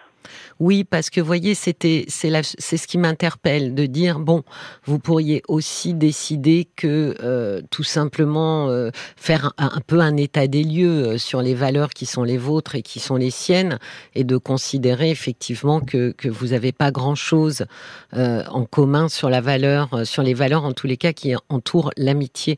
Oui, 0.60 0.84
parce 0.84 1.10
que 1.10 1.20
voyez, 1.20 1.54
c'était 1.54 2.04
c'est 2.08 2.76
ce 2.76 2.86
qui 2.86 2.98
m'interpelle 2.98 3.74
de 3.74 3.86
dire 3.86 4.18
bon, 4.18 4.42
vous 4.84 4.98
pourriez 4.98 5.42
aussi 5.48 5.94
décider 5.94 6.68
que 6.76 7.14
euh, 7.22 7.60
tout 7.70 7.82
simplement 7.82 8.68
euh, 8.68 8.90
faire 9.16 9.52
un, 9.58 9.80
peu 9.86 10.00
un 10.00 10.16
état 10.16 10.46
des 10.46 10.64
lieux 10.64 11.06
euh, 11.06 11.18
sur 11.18 11.42
les 11.42 11.54
valeurs 11.54 11.90
qui 11.90 12.06
sont 12.06 12.22
les 12.22 12.38
vôtres 12.38 12.74
et 12.74 12.82
qui 12.82 13.00
sont 13.00 13.16
les 13.16 13.30
siennes, 13.30 13.78
et 14.14 14.24
de 14.24 14.36
considérer 14.36 15.10
effectivement 15.10 15.80
que 15.80 16.12
que 16.12 16.28
vous 16.28 16.48
n'avez 16.48 16.72
pas 16.72 16.90
grand 16.90 17.14
chose 17.14 17.66
en 18.12 18.64
commun 18.64 19.08
sur 19.08 19.28
la 19.28 19.40
valeur, 19.40 20.06
sur 20.06 20.22
les 20.22 20.34
valeurs 20.34 20.64
en 20.64 20.72
tous 20.72 20.86
les 20.86 20.96
cas 20.96 21.12
qui 21.12 21.34
entourent 21.48 21.90
l'amitié. 21.96 22.56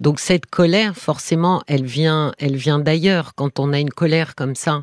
Donc 0.00 0.20
cette 0.20 0.46
colère, 0.46 0.94
forcément, 0.94 1.62
elle 1.66 1.84
vient, 1.84 2.32
elle 2.38 2.56
vient 2.56 2.78
d'ailleurs. 2.78 3.34
Quand 3.34 3.58
on 3.58 3.72
a 3.72 3.80
une 3.80 3.90
colère 3.90 4.34
comme 4.34 4.54
ça, 4.54 4.82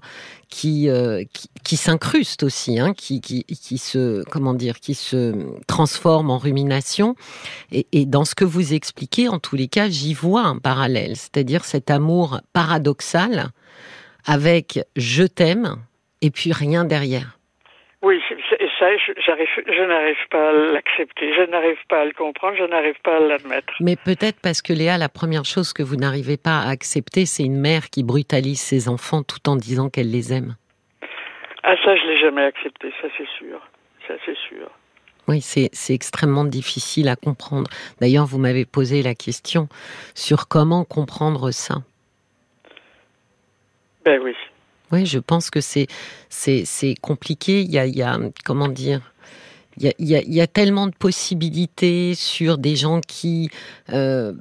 qui, 0.50 0.89
euh, 0.89 1.24
qui, 1.63 1.77
s'incruste 1.77 2.43
aussi, 2.43 2.79
hein, 2.79 2.93
qui, 2.93 3.22
qui, 3.22 3.43
qui, 3.43 3.77
se, 3.77 4.24
comment 4.29 4.53
dire, 4.53 4.79
qui 4.79 4.93
se 4.93 5.34
transforme 5.67 6.29
en 6.29 6.38
rumination. 6.38 7.15
Et, 7.72 7.88
et, 7.91 8.05
dans 8.05 8.24
ce 8.24 8.36
que 8.36 8.46
vous 8.46 8.74
expliquez, 8.74 9.29
en 9.29 9.39
tous 9.39 9.55
les 9.55 9.67
cas, 9.67 9.89
j'y 9.89 10.13
vois 10.13 10.43
un 10.43 10.58
parallèle, 10.58 11.15
c'est-à-dire 11.15 11.65
cet 11.65 11.89
amour 11.89 12.39
paradoxal 12.53 13.50
avec 14.25 14.79
je 14.96 15.24
t'aime 15.24 15.77
et 16.22 16.29
puis 16.29 16.53
rien 16.53 16.86
derrière. 16.86 17.39
Oui, 18.03 18.20
ça, 18.84 18.98
je, 18.98 19.88
n'arrive 19.88 20.28
pas 20.30 20.50
à 20.50 20.52
l'accepter, 20.52 21.34
je 21.34 21.50
n'arrive 21.50 21.78
pas 21.88 22.02
à 22.02 22.06
le 22.06 22.12
comprendre, 22.12 22.58
je 22.58 22.63
n'arrive 22.63 23.00
pas 23.04 23.18
à 23.18 23.20
l'admettre. 23.20 23.74
Mais 23.80 23.96
peut-être 23.96 24.40
parce 24.42 24.62
que 24.62 24.74
Léa, 24.74 24.98
la 24.98 25.10
première 25.10 25.46
chose 25.46 25.74
que 25.74 25.84
vous 25.84 25.96
n'arrivez 25.96 26.38
pas 26.38 26.60
à 26.60 26.70
accepter, 26.70 27.25
c'est 27.25 27.44
une 27.44 27.60
mère 27.60 27.90
qui 27.90 28.04
brutalise 28.04 28.60
ses 28.60 28.90
enfants 28.90 29.24
tout 29.24 29.50
en 29.50 29.56
disant 29.56 29.90
qu'elle 29.90 30.12
les 30.12 30.34
aime. 30.34 30.56
Ah 31.63 31.75
ça, 31.84 31.96
je 31.96 32.06
l'ai 32.08 32.20
jamais 32.20 32.44
accepté, 32.44 32.92
ça 33.02 33.08
c'est 33.18 33.28
sûr, 33.38 33.60
ça 34.08 34.16
c'est 34.25 34.38
sûr. 34.50 34.70
Oui, 35.30 35.40
c'est 35.40 35.94
extrêmement 35.94 36.44
difficile 36.44 37.08
à 37.08 37.16
comprendre. 37.16 37.70
D'ailleurs, 38.02 38.25
vous 38.25 38.40
m'avez 38.40 38.66
posé 38.66 39.02
la 39.02 39.16
question 39.16 39.70
sur 40.13 40.50
comment 40.50 40.84
comprendre 40.84 41.52
ça. 41.52 41.75
Ben 44.04 44.20
oui. 44.22 44.36
Oui, 44.92 45.06
je 45.06 45.20
pense 45.20 45.50
que 45.50 45.62
c'est 45.62 45.88
c'est 46.30 46.96
compliqué. 47.02 47.62
Il 47.62 47.72
y 47.72 48.02
a, 48.02 48.20
comment 48.44 48.68
dire 48.68 49.13
il 49.78 49.86
y, 49.86 50.16
a, 50.16 50.22
il, 50.22 50.34
y 50.34 50.42
a, 50.42 50.48
tellement 50.48 50.86
de 50.86 50.94
possibilités 50.94 52.13
sur 52.13 52.60
des 52.60 52.75
gens 52.75 53.02
qui 53.02 53.50
euh, 53.92 54.34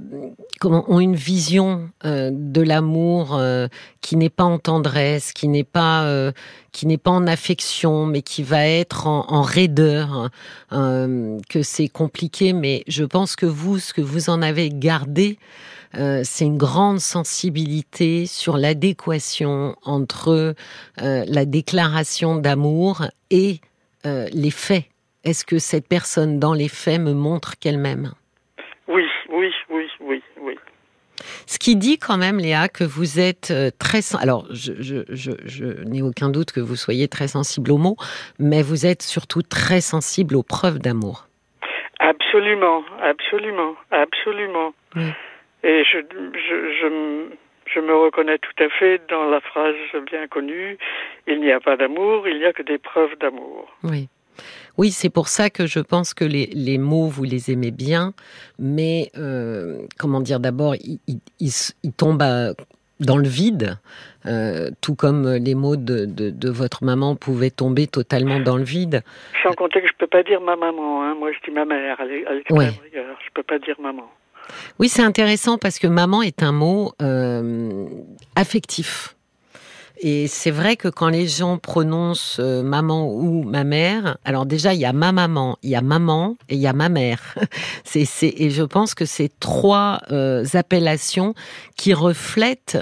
comment, 0.60 0.84
ont 0.90 1.00
une 1.00 1.16
vision 1.16 1.88
euh, 2.04 2.30
de 2.32 2.60
l'amour 2.60 3.34
euh, 3.34 3.66
qui 4.02 4.16
n'est 4.16 4.28
pas 4.28 4.44
en 4.44 4.58
tendresse, 4.58 5.32
qui 5.32 5.48
n'est 5.48 5.64
pas 5.64 6.32
qui 6.72 6.86
n'est 6.86 6.98
pas 6.98 7.10
en 7.10 7.26
affection, 7.26 8.06
mais 8.06 8.22
qui 8.22 8.42
va 8.42 8.66
être 8.66 9.06
en, 9.06 9.26
en 9.30 9.42
raideur, 9.42 10.30
hein, 10.70 11.38
que 11.48 11.62
c'est 11.62 11.88
compliqué. 11.88 12.52
Mais 12.52 12.84
je 12.86 13.04
pense 13.04 13.36
que 13.36 13.46
vous, 13.46 13.78
ce 13.78 13.94
que 13.94 14.00
vous 14.00 14.28
en 14.28 14.42
avez 14.42 14.70
gardé, 14.70 15.38
euh, 15.96 16.20
c'est 16.24 16.44
une 16.44 16.56
grande 16.56 17.00
sensibilité 17.00 18.26
sur 18.26 18.56
l'adéquation 18.56 19.76
entre 19.84 20.54
euh, 21.02 21.24
la 21.26 21.44
déclaration 21.44 22.36
d'amour 22.36 23.02
et 23.30 23.60
euh, 24.06 24.26
les 24.32 24.50
faits. 24.50 24.84
Est-ce 25.24 25.44
que 25.44 25.58
cette 25.58 25.86
personne, 25.86 26.38
dans 26.38 26.54
les 26.54 26.68
faits, 26.68 27.00
me 27.00 27.12
montre 27.12 27.58
qu'elle 27.58 27.78
m'aime 27.78 28.12
Oui, 28.88 29.04
oui, 29.30 29.52
oui, 29.70 29.86
oui, 30.00 30.22
oui. 30.40 30.58
Ce 31.46 31.58
qui 31.58 31.76
dit 31.76 31.98
quand 31.98 32.16
même, 32.16 32.38
Léa, 32.38 32.68
que 32.68 32.82
vous 32.82 33.20
êtes 33.20 33.52
très... 33.78 34.00
Alors, 34.18 34.46
je, 34.50 34.72
je, 34.80 35.04
je, 35.08 35.30
je 35.44 35.84
n'ai 35.84 36.02
aucun 36.02 36.30
doute 36.30 36.50
que 36.50 36.58
vous 36.58 36.74
soyez 36.74 37.06
très 37.06 37.28
sensible 37.28 37.70
aux 37.70 37.78
mots, 37.78 37.96
mais 38.40 38.62
vous 38.62 38.86
êtes 38.86 39.02
surtout 39.02 39.42
très 39.42 39.80
sensible 39.80 40.34
aux 40.34 40.42
preuves 40.42 40.80
d'amour. 40.80 41.28
Absolument, 42.00 42.82
absolument, 43.00 43.76
absolument. 43.92 44.74
Oui. 44.96 45.12
Et 45.64 45.84
je, 45.84 45.98
je, 45.98 46.72
je, 46.80 47.28
je, 47.66 47.80
me 47.80 47.94
reconnais 47.94 48.38
tout 48.38 48.64
à 48.64 48.68
fait 48.68 49.00
dans 49.08 49.24
la 49.30 49.40
phrase 49.40 49.74
bien 50.06 50.26
connue 50.26 50.78
il 51.26 51.40
n'y 51.40 51.52
a 51.52 51.60
pas 51.60 51.76
d'amour, 51.76 52.26
il 52.28 52.38
n'y 52.38 52.44
a 52.44 52.52
que 52.52 52.62
des 52.62 52.78
preuves 52.78 53.16
d'amour. 53.20 53.68
Oui. 53.84 54.08
Oui, 54.78 54.90
c'est 54.90 55.10
pour 55.10 55.28
ça 55.28 55.50
que 55.50 55.66
je 55.66 55.80
pense 55.80 56.14
que 56.14 56.24
les, 56.24 56.46
les 56.46 56.78
mots, 56.78 57.06
vous 57.06 57.24
les 57.24 57.50
aimez 57.50 57.70
bien, 57.70 58.14
mais 58.58 59.10
euh, 59.18 59.86
comment 59.98 60.20
dire, 60.20 60.40
d'abord, 60.40 60.74
ils, 60.76 60.98
ils, 61.06 61.52
ils, 61.82 61.92
tombent 61.92 62.54
dans 62.98 63.16
le 63.18 63.28
vide, 63.28 63.76
euh, 64.24 64.70
tout 64.80 64.94
comme 64.94 65.34
les 65.34 65.54
mots 65.54 65.76
de, 65.76 66.06
de, 66.06 66.30
de, 66.30 66.50
votre 66.50 66.84
maman 66.84 67.16
pouvaient 67.16 67.50
tomber 67.50 67.86
totalement 67.86 68.40
dans 68.40 68.56
le 68.56 68.64
vide. 68.64 69.02
Sans 69.42 69.52
compter 69.52 69.82
que 69.82 69.88
je 69.88 69.94
peux 69.98 70.06
pas 70.06 70.22
dire 70.22 70.40
ma 70.40 70.56
maman, 70.56 71.02
hein. 71.02 71.14
moi 71.14 71.30
je 71.32 71.38
dis 71.44 71.54
ma 71.54 71.66
mère, 71.66 72.00
à 72.00 72.04
l'extrême 72.06 72.58
ouais. 72.58 72.70
je 72.94 73.30
peux 73.34 73.42
pas 73.42 73.58
dire 73.58 73.78
maman. 73.78 74.10
Oui, 74.78 74.88
c'est 74.88 75.02
intéressant 75.02 75.58
parce 75.58 75.78
que 75.78 75.86
maman 75.86 76.22
est 76.22 76.42
un 76.42 76.52
mot 76.52 76.92
euh, 77.02 77.86
affectif. 78.36 79.16
et 79.98 80.26
c'est 80.26 80.50
vrai 80.50 80.76
que 80.76 80.88
quand 80.88 81.08
les 81.08 81.28
gens 81.28 81.58
prononcent 81.58 82.38
euh, 82.40 82.62
maman 82.62 83.08
ou 83.08 83.44
ma 83.44 83.64
mère, 83.64 84.18
alors 84.24 84.46
déjà 84.46 84.74
il 84.74 84.80
y 84.80 84.84
a 84.84 84.92
ma 84.92 85.12
maman, 85.12 85.58
il 85.62 85.70
y 85.70 85.76
a 85.76 85.80
maman 85.80 86.36
et 86.48 86.56
il 86.56 86.60
y 86.60 86.66
a 86.66 86.72
ma 86.72 86.88
mère. 86.88 87.34
et 87.94 88.50
je 88.50 88.62
pense 88.62 88.94
que 88.94 89.04
c'est 89.04 89.30
trois 89.38 90.00
euh, 90.10 90.44
appellations 90.54 91.34
qui 91.76 91.94
reflètent 91.94 92.78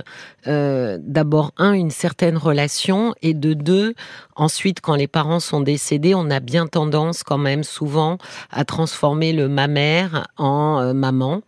euh, 0.46 0.98
d'abord 1.00 1.52
un 1.58 1.72
une 1.72 1.90
certaine 1.90 2.36
relation 2.36 3.14
et 3.22 3.34
de 3.34 3.54
deux 3.54 3.94
ensuite 4.36 4.80
quand 4.80 4.94
les 4.94 5.08
parents 5.08 5.40
sont 5.40 5.60
décédés, 5.60 6.14
on 6.14 6.30
a 6.30 6.40
bien 6.40 6.66
tendance 6.66 7.22
quand 7.22 7.38
même 7.38 7.62
souvent 7.62 8.18
à 8.50 8.64
transformer 8.64 9.32
le 9.32 9.48
ma 9.48 9.68
mère 9.68 10.26
en 10.38 10.94
maman. 10.94 11.42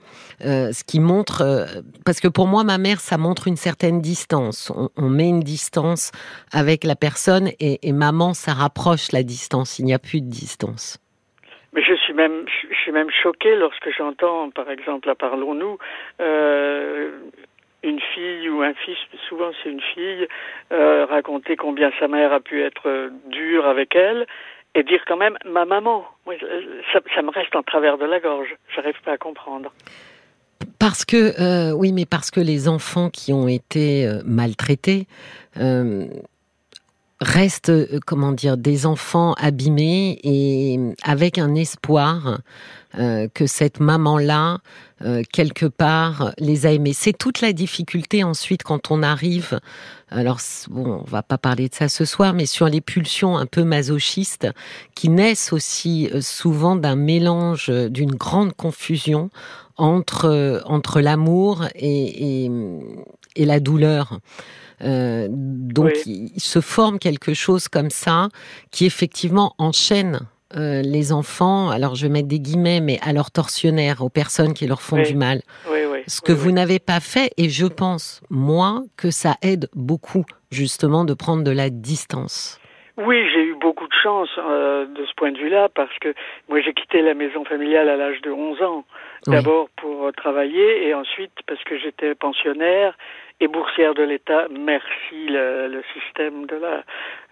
Euh, 0.44 0.72
ce 0.72 0.82
qui 0.82 0.98
montre, 0.98 1.42
euh, 1.42 1.82
parce 2.04 2.20
que 2.20 2.26
pour 2.26 2.48
moi, 2.48 2.64
ma 2.64 2.78
mère, 2.78 2.98
ça 2.98 3.16
montre 3.16 3.46
une 3.46 3.56
certaine 3.56 4.00
distance. 4.00 4.72
On, 4.96 5.08
met 5.08 5.28
une 5.28 5.40
distance 5.40 6.10
avec 6.52 6.82
la 6.82 6.96
personne 6.96 7.50
et, 7.60 7.92
maman, 7.92 8.34
ça 8.34 8.52
rapproche 8.52 9.12
la 9.12 9.22
distance. 9.22 9.78
Il 9.78 9.84
n'y 9.84 9.94
a 9.94 10.00
plus 10.00 10.20
de 10.20 10.28
distance. 10.28 10.98
Mais 11.74 11.82
je 11.82 11.94
suis 11.94 12.12
même, 12.12 12.44
je 12.70 12.76
suis 12.76 12.92
même 12.92 13.10
choquée 13.22 13.54
lorsque 13.54 13.88
j'entends, 13.96 14.50
par 14.50 14.68
exemple, 14.68 15.08
à 15.08 15.14
Parlons-nous, 15.14 15.78
euh, 16.20 17.10
une 17.82 18.00
fille 18.14 18.48
ou 18.48 18.62
un 18.62 18.74
fils, 18.74 18.98
souvent 19.28 19.50
c'est 19.62 19.70
une 19.70 19.80
fille, 19.80 20.28
raconter 20.70 21.56
combien 21.56 21.90
sa 21.98 22.08
mère 22.08 22.32
a 22.32 22.40
pu 22.40 22.62
être 22.62 23.10
dure 23.26 23.66
avec 23.66 23.94
elle 23.96 24.26
et 24.74 24.82
dire 24.82 25.00
quand 25.06 25.16
même 25.16 25.36
ma 25.44 25.64
maman. 25.64 26.04
ça, 26.92 27.00
ça 27.14 27.22
me 27.22 27.30
reste 27.30 27.54
en 27.54 27.62
travers 27.62 27.98
de 27.98 28.04
la 28.04 28.20
gorge. 28.20 28.54
J'arrive 28.74 29.00
pas 29.04 29.12
à 29.12 29.18
comprendre. 29.18 29.72
Parce 30.78 31.04
que, 31.04 31.40
euh, 31.40 31.72
oui, 31.72 31.92
mais 31.92 32.06
parce 32.06 32.30
que 32.30 32.40
les 32.40 32.68
enfants 32.68 33.10
qui 33.10 33.32
ont 33.32 33.48
été 33.48 34.06
euh, 34.06 34.20
maltraités 34.24 35.06
euh, 35.58 36.06
restent, 37.22 37.72
comment 38.06 38.32
dire, 38.32 38.56
des 38.56 38.86
enfants 38.86 39.34
abîmés 39.34 40.18
et 40.24 40.78
avec 41.02 41.38
un 41.38 41.54
espoir 41.54 42.40
que 42.94 43.46
cette 43.46 43.80
maman-là, 43.80 44.58
quelque 45.32 45.64
part, 45.64 46.34
les 46.36 46.66
a 46.66 46.72
aimés. 46.72 46.92
C'est 46.92 47.16
toute 47.16 47.40
la 47.40 47.54
difficulté 47.54 48.22
ensuite 48.22 48.62
quand 48.64 48.90
on 48.90 49.02
arrive. 49.02 49.60
Alors, 50.10 50.40
bon, 50.68 51.00
on 51.00 51.10
va 51.10 51.22
pas 51.22 51.38
parler 51.38 51.70
de 51.70 51.74
ça 51.74 51.88
ce 51.88 52.04
soir, 52.04 52.34
mais 52.34 52.44
sur 52.44 52.68
les 52.68 52.82
pulsions 52.82 53.38
un 53.38 53.46
peu 53.46 53.64
masochistes 53.64 54.46
qui 54.94 55.08
naissent 55.08 55.54
aussi 55.54 56.10
souvent 56.20 56.76
d'un 56.76 56.96
mélange, 56.96 57.70
d'une 57.70 58.14
grande 58.14 58.52
confusion 58.52 59.30
entre, 59.76 60.62
entre 60.66 61.00
l'amour 61.00 61.64
et, 61.74 62.44
et, 63.36 63.44
la 63.44 63.60
douleur. 63.60 64.18
Euh, 64.82 65.28
donc 65.30 65.92
il 66.06 66.40
se 66.40 66.60
forme 66.60 66.98
quelque 66.98 67.34
chose 67.34 67.68
comme 67.68 67.90
ça 67.90 68.28
qui 68.70 68.86
effectivement 68.86 69.54
enchaîne 69.58 70.20
euh, 70.56 70.82
les 70.82 71.12
enfants, 71.12 71.70
alors 71.70 71.94
je 71.94 72.06
vais 72.06 72.12
mettre 72.12 72.28
des 72.28 72.40
guillemets, 72.40 72.80
mais 72.80 72.98
à 73.02 73.12
leur 73.12 73.30
tortionnaire, 73.30 74.02
aux 74.02 74.10
personnes 74.10 74.52
qui 74.52 74.66
leur 74.66 74.82
font 74.82 75.00
du 75.00 75.14
mal. 75.14 75.40
Ce 76.06 76.20
que 76.20 76.32
vous 76.32 76.50
n'avez 76.50 76.78
pas 76.78 77.00
fait, 77.00 77.30
et 77.38 77.48
je 77.48 77.66
pense, 77.66 78.22
moi, 78.28 78.82
que 78.96 79.10
ça 79.10 79.36
aide 79.42 79.68
beaucoup 79.74 80.24
justement 80.50 81.04
de 81.04 81.14
prendre 81.14 81.44
de 81.44 81.50
la 81.50 81.70
distance. 81.70 82.60
Oui, 82.98 83.24
j'ai 83.32 83.44
eu 83.44 83.54
beaucoup 83.54 83.86
de 83.86 83.94
chance 84.02 84.28
euh, 84.36 84.84
de 84.84 85.06
ce 85.06 85.14
point 85.14 85.32
de 85.32 85.38
vue-là 85.38 85.70
parce 85.74 85.96
que 85.98 86.12
moi 86.48 86.60
j'ai 86.60 86.74
quitté 86.74 87.00
la 87.00 87.14
maison 87.14 87.42
familiale 87.44 87.88
à 87.88 87.96
l'âge 87.96 88.20
de 88.20 88.30
11 88.30 88.62
ans. 88.62 88.84
D'abord 89.26 89.70
pour 89.76 90.12
travailler 90.14 90.88
et 90.88 90.92
ensuite 90.92 91.32
parce 91.46 91.62
que 91.64 91.78
j'étais 91.78 92.14
pensionnaire 92.14 92.98
et 93.42 93.48
boursière 93.48 93.94
de 93.94 94.02
l'État. 94.02 94.46
Merci 94.50 95.26
le, 95.26 95.68
le, 95.68 95.82
système 95.92 96.46
de 96.46 96.56
la 96.56 96.84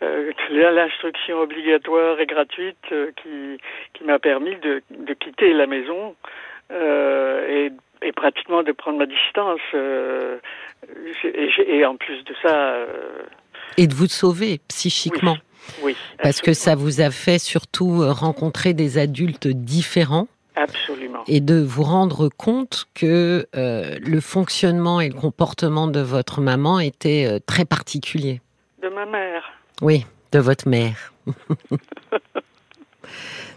euh, 0.03 0.33
l'instruction 0.51 1.41
obligatoire 1.41 2.21
et 2.21 2.27
gratuite 2.27 2.77
euh, 2.93 3.11
qui 3.23 3.59
qui 3.95 4.05
m'a 4.05 4.19
permis 4.19 4.57
de, 4.57 4.83
de 4.91 5.15
quitter 5.15 5.53
la 5.53 5.67
maison 5.67 6.15
et, 6.73 7.73
et 8.03 8.13
pratiquement 8.13 8.63
de 8.63 8.71
prendre 8.71 8.99
ma 8.99 9.07
distance. 9.07 9.61
Et, 11.25 11.79
et, 11.79 11.85
en 11.85 11.97
plus 11.97 12.23
de 12.25 12.35
ça. 12.41 12.77
et 13.77 13.89
de 13.89 13.95
vous 13.95 14.07
sauver 14.07 14.61
psychiquement. 14.69 15.37
Oui. 15.83 15.97
Parce 16.23 16.41
que 16.41 16.53
ça 16.53 16.75
vous 16.75 17.01
a 17.01 17.11
fait 17.11 17.39
surtout 17.39 18.03
euh, 18.03 18.13
rencontrer 18.13 18.75
des 18.75 18.99
adultes 18.99 19.49
différents. 19.49 20.29
Absolument. 20.61 21.25
Et 21.27 21.41
de 21.41 21.59
vous 21.59 21.83
rendre 21.83 22.29
compte 22.29 22.87
que 22.95 23.47
euh, 23.57 23.99
le 23.99 24.21
fonctionnement 24.21 25.01
et 25.01 25.09
le 25.09 25.15
comportement 25.15 25.87
de 25.87 26.01
votre 26.01 26.43
maman 26.43 26.81
était 26.81 27.27
euh, 27.27 27.39
très 27.45 27.65
particulier. 27.65 28.43
De 28.83 28.89
ma 28.89 29.07
mère. 29.07 29.43
Oui, 29.81 30.05
de 30.33 30.39
votre 30.39 30.69
mère. 30.69 31.15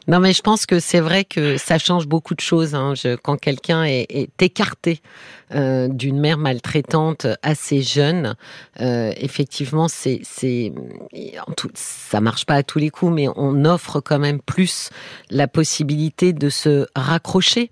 Non, 0.07 0.19
mais 0.19 0.33
je 0.33 0.41
pense 0.41 0.65
que 0.65 0.79
c'est 0.79 0.99
vrai 0.99 1.23
que 1.23 1.57
ça 1.57 1.77
change 1.77 2.07
beaucoup 2.07 2.35
de 2.35 2.41
choses 2.41 2.75
hein. 2.75 2.93
quand 3.23 3.37
quelqu'un 3.37 3.83
est, 3.85 4.29
écarté 4.41 4.99
euh, 5.55 5.87
d'une 5.87 6.19
mère 6.19 6.37
maltraitante 6.37 7.27
assez 7.41 7.81
jeune. 7.81 8.35
Euh, 8.81 9.13
effectivement, 9.15 9.87
c'est 9.87 10.19
c'est 10.23 10.73
ça 11.73 12.19
marche 12.19 12.45
pas 12.45 12.55
à 12.55 12.63
tous 12.63 12.79
les 12.79 12.89
coups, 12.89 13.13
mais 13.13 13.27
on 13.37 13.63
offre 13.63 14.01
quand 14.01 14.19
même 14.19 14.41
plus 14.41 14.89
la 15.29 15.47
possibilité 15.47 16.33
de 16.33 16.49
se 16.49 16.85
raccrocher 16.95 17.69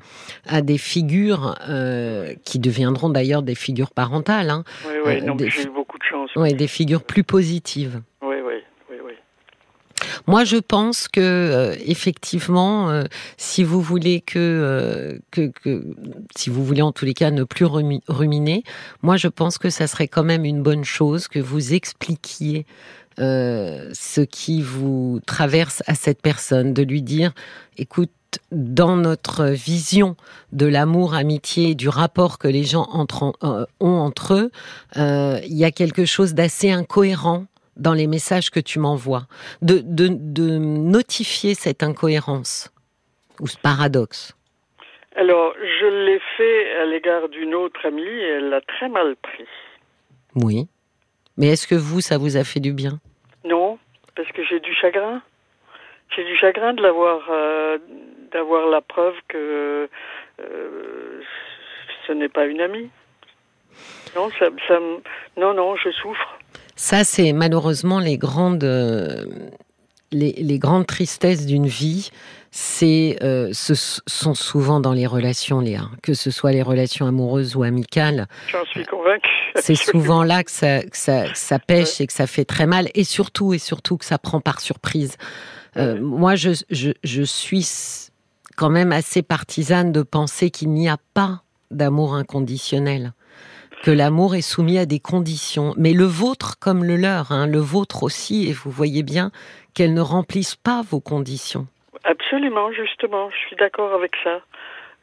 à 0.47 0.61
des 0.61 0.77
figures 0.77 1.55
euh, 1.67 2.33
qui 2.45 2.59
deviendront 2.59 3.09
d'ailleurs 3.09 3.43
des 3.43 3.55
figures 3.55 3.91
parentales. 3.91 4.49
Hein. 4.49 4.63
Oui, 4.85 4.93
oui, 5.05 5.49
j'ai 5.49 5.63
eu 5.63 5.71
beaucoup 5.73 5.97
de 5.97 6.03
chance. 6.03 6.29
Oui, 6.37 6.53
des 6.53 6.67
figures 6.67 7.03
plus 7.03 7.23
positives. 7.23 8.01
Moi, 10.31 10.45
je 10.45 10.55
pense 10.55 11.09
que 11.09 11.19
euh, 11.19 11.75
effectivement, 11.85 12.89
euh, 12.89 13.03
si 13.35 13.65
vous 13.65 13.81
voulez 13.81 14.23
euh, 14.37 15.19
que, 15.29 15.47
que, 15.47 15.83
si 16.37 16.49
vous 16.49 16.63
voulez 16.63 16.81
en 16.81 16.93
tous 16.93 17.03
les 17.03 17.13
cas 17.13 17.31
ne 17.31 17.43
plus 17.43 17.65
ruminer, 17.65 18.63
moi, 19.01 19.17
je 19.17 19.27
pense 19.27 19.57
que 19.57 19.69
ça 19.69 19.87
serait 19.87 20.07
quand 20.07 20.23
même 20.23 20.45
une 20.45 20.63
bonne 20.63 20.85
chose 20.85 21.27
que 21.27 21.39
vous 21.39 21.73
expliquiez 21.73 22.65
ce 23.17 24.21
qui 24.21 24.61
vous 24.61 25.19
traverse 25.27 25.83
à 25.85 25.95
cette 25.95 26.21
personne, 26.21 26.73
de 26.73 26.81
lui 26.81 27.01
dire, 27.01 27.33
écoute, 27.77 28.09
dans 28.53 28.95
notre 28.95 29.47
vision 29.47 30.15
de 30.53 30.65
l'amour, 30.65 31.13
amitié, 31.13 31.75
du 31.75 31.89
rapport 31.89 32.39
que 32.39 32.47
les 32.47 32.63
gens 32.63 32.87
ont 32.93 33.65
entre 33.81 34.33
eux, 34.33 34.51
il 34.95 35.57
y 35.57 35.65
a 35.65 35.71
quelque 35.71 36.05
chose 36.05 36.33
d'assez 36.33 36.71
incohérent 36.71 37.47
dans 37.77 37.93
les 37.93 38.07
messages 38.07 38.49
que 38.49 38.59
tu 38.59 38.79
m'envoies, 38.79 39.23
de, 39.61 39.79
de, 39.83 40.07
de, 40.09 40.57
notifier 40.57 41.55
cette 41.55 41.83
incohérence 41.83 42.71
ou 43.39 43.47
ce 43.47 43.57
paradoxe? 43.57 44.35
Alors, 45.15 45.53
je 45.57 46.05
l'ai 46.05 46.19
fait 46.37 46.75
à 46.77 46.85
l'égard 46.85 47.29
d'une 47.29 47.53
autre 47.53 47.85
amie 47.85 48.01
et 48.01 48.27
elle 48.37 48.49
l'a 48.49 48.61
très 48.61 48.87
mal 48.87 49.15
pris. 49.17 49.47
Oui. 50.35 50.67
Mais 51.37 51.47
est-ce 51.47 51.67
que 51.67 51.75
vous, 51.75 52.01
ça 52.01 52.17
vous 52.17 52.37
a 52.37 52.43
fait 52.43 52.59
du 52.59 52.73
bien? 52.73 52.99
Non, 53.43 53.77
parce 54.15 54.29
que 54.31 54.43
j'ai 54.43 54.59
du 54.59 54.73
chagrin. 54.73 55.21
J'ai 56.15 56.23
du 56.23 56.35
chagrin 56.35 56.73
de 56.73 56.81
l'avoir, 56.81 57.21
euh, 57.29 57.77
d'avoir 58.31 58.67
la 58.67 58.81
preuve 58.81 59.15
que 59.27 59.89
euh, 60.39 61.21
ce 62.07 62.13
n'est 62.13 62.29
pas 62.29 62.45
une 62.45 62.61
amie. 62.61 62.89
Non, 64.15 64.29
ça, 64.31 64.49
ça, 64.67 64.79
non, 65.37 65.53
non, 65.53 65.75
je 65.77 65.89
souffre. 65.91 66.37
Ça, 66.81 67.03
c'est 67.03 67.31
malheureusement 67.31 67.99
les 67.99 68.17
grandes, 68.17 68.63
euh, 68.63 69.25
les, 70.11 70.57
grandes 70.57 70.87
tristesses 70.87 71.45
d'une 71.45 71.67
vie. 71.67 72.09
C'est, 72.49 73.19
euh, 73.21 73.51
ce 73.53 73.75
sont 74.07 74.33
souvent 74.33 74.79
dans 74.79 74.91
les 74.91 75.05
relations, 75.05 75.59
Léa, 75.59 75.83
que 76.01 76.15
ce 76.15 76.31
soit 76.31 76.51
les 76.51 76.63
relations 76.63 77.05
amoureuses 77.05 77.55
ou 77.55 77.61
amicales. 77.61 78.27
J'en 78.47 78.65
suis 78.65 78.83
convaincue. 78.87 79.29
C'est 79.57 79.75
souvent 79.91 80.23
là 80.23 80.43
que 80.43 80.49
ça, 80.49 80.81
ça, 80.91 81.59
pêche 81.59 82.01
et 82.01 82.07
que 82.07 82.13
ça 82.13 82.25
fait 82.25 82.45
très 82.45 82.65
mal, 82.65 82.89
et 82.95 83.03
surtout, 83.03 83.53
et 83.53 83.59
surtout 83.59 83.97
que 83.97 84.05
ça 84.05 84.17
prend 84.17 84.41
par 84.41 84.59
surprise. 84.59 85.17
Euh, 85.77 86.01
moi, 86.01 86.33
je, 86.33 86.49
je 86.71 87.21
suis 87.21 88.09
quand 88.57 88.71
même 88.71 88.91
assez 88.91 89.21
partisane 89.21 89.91
de 89.91 90.01
penser 90.01 90.49
qu'il 90.49 90.71
n'y 90.71 90.89
a 90.89 90.97
pas 91.13 91.43
d'amour 91.69 92.15
inconditionnel 92.15 93.13
que 93.83 93.91
l'amour 93.91 94.35
est 94.35 94.41
soumis 94.41 94.77
à 94.77 94.85
des 94.85 94.99
conditions, 94.99 95.73
mais 95.77 95.93
le 95.93 96.05
vôtre 96.05 96.59
comme 96.59 96.83
le 96.83 96.95
leur, 96.95 97.31
hein, 97.31 97.47
le 97.47 97.59
vôtre 97.59 98.03
aussi, 98.03 98.49
et 98.49 98.53
vous 98.53 98.69
voyez 98.69 99.03
bien 99.03 99.31
qu'elles 99.73 99.93
ne 99.93 100.01
remplissent 100.01 100.55
pas 100.55 100.81
vos 100.89 100.99
conditions. 100.99 101.67
Absolument, 102.03 102.71
justement, 102.71 103.29
je 103.31 103.37
suis 103.47 103.55
d'accord 103.55 103.93
avec 103.93 104.11
ça. 104.23 104.41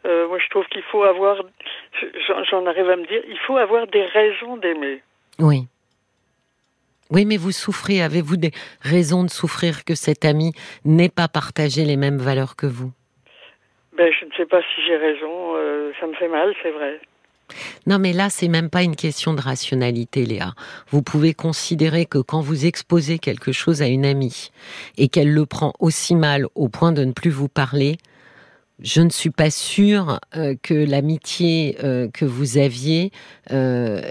Euh, 0.07 0.29
moi, 0.29 0.39
je 0.39 0.49
trouve 0.51 0.67
qu'il 0.67 0.83
faut 0.83 1.03
avoir, 1.03 1.43
j'en 2.51 2.67
arrive 2.67 2.89
à 2.89 2.97
me 2.97 3.07
dire, 3.07 3.23
il 3.29 3.39
faut 3.47 3.57
avoir 3.57 3.87
des 3.89 4.05
raisons 4.05 4.57
d'aimer. 4.57 5.03
Oui. 5.39 5.67
Oui, 7.11 7.25
mais 7.25 7.37
vous 7.37 7.53
souffrez. 7.53 8.03
Avez-vous 8.03 8.37
des 8.37 8.53
raisons 8.83 9.25
de 9.25 9.31
souffrir 9.31 9.85
que 9.85 9.95
cet 9.95 10.25
ami 10.25 10.53
n'ait 10.85 11.09
pas 11.09 11.27
partagé 11.27 11.85
les 11.85 11.97
mêmes 11.97 12.19
valeurs 12.19 12.55
que 12.55 12.67
vous? 12.67 12.93
Ben, 13.97 14.13
Je 14.13 14.27
ne 14.27 14.31
sais 14.33 14.47
pas 14.47 14.61
si 14.61 14.83
j'ai 14.87 14.97
raison. 14.97 15.57
Euh, 15.57 15.93
ça 15.99 16.07
me 16.07 16.15
fait 16.15 16.29
mal, 16.29 16.55
c'est 16.63 16.71
vrai. 16.71 17.01
Non, 17.89 17.99
mais 17.99 18.13
là, 18.13 18.29
c'est 18.29 18.49
même 18.49 18.69
pas 18.69 18.83
une 18.83 18.97
question 18.97 19.33
de 19.33 19.41
rationalité, 19.41 20.27
Léa. 20.27 20.55
Vous 20.91 21.01
pouvez 21.01 21.33
considérer 21.33 22.05
que 22.05 22.19
quand 22.19 22.43
vous 22.43 22.67
exposez 22.67 23.19
quelque 23.19 23.51
chose 23.51 23.81
à 23.81 23.87
une 23.87 24.05
amie 24.05 24.51
et 24.99 25.09
qu'elle 25.09 25.33
le 25.33 25.47
prend 25.47 25.73
aussi 25.79 26.15
mal 26.15 26.47
au 26.55 26.69
point 26.69 26.93
de 26.93 27.03
ne 27.03 27.13
plus 27.13 27.31
vous 27.31 27.49
parler, 27.49 27.97
je 28.79 29.01
ne 29.01 29.09
suis 29.09 29.31
pas 29.31 29.51
sûre 29.51 30.21
euh, 30.37 30.55
que 30.63 30.75
l'amitié 30.75 31.79
euh, 31.83 32.09
que 32.13 32.27
vous 32.27 32.59
aviez 32.59 33.11
euh, 33.53 34.03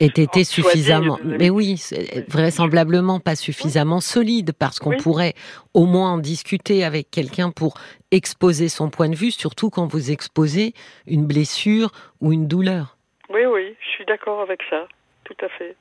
ait 0.00 0.06
été 0.06 0.42
suffisamment. 0.42 1.18
Mais 1.22 1.50
oui, 1.50 1.84
vraisemblablement 2.28 3.20
pas 3.20 3.36
suffisamment 3.36 4.00
solide 4.00 4.52
parce 4.58 4.78
qu'on 4.78 4.96
pourrait 4.96 5.34
au 5.74 5.84
moins 5.84 6.12
en 6.12 6.18
discuter 6.18 6.82
avec 6.82 7.10
quelqu'un 7.10 7.50
pour 7.50 7.74
exposer 8.10 8.70
son 8.70 8.88
point 8.88 9.10
de 9.10 9.16
vue, 9.16 9.32
surtout 9.32 9.68
quand 9.68 9.86
vous 9.86 10.10
exposez 10.10 10.72
une 11.06 11.26
blessure 11.26 11.92
ou 12.22 12.32
une 12.32 12.48
douleur. 12.48 12.97
Oui, 13.30 13.44
oui, 13.46 13.76
je 13.80 13.88
suis 13.88 14.04
d'accord 14.04 14.40
avec 14.40 14.60
ça. 14.70 14.86
Tout 15.24 15.36
à 15.44 15.48
fait. 15.48 15.76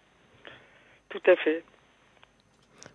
Tout 1.09 1.21
à 1.27 1.35
fait. 1.37 1.63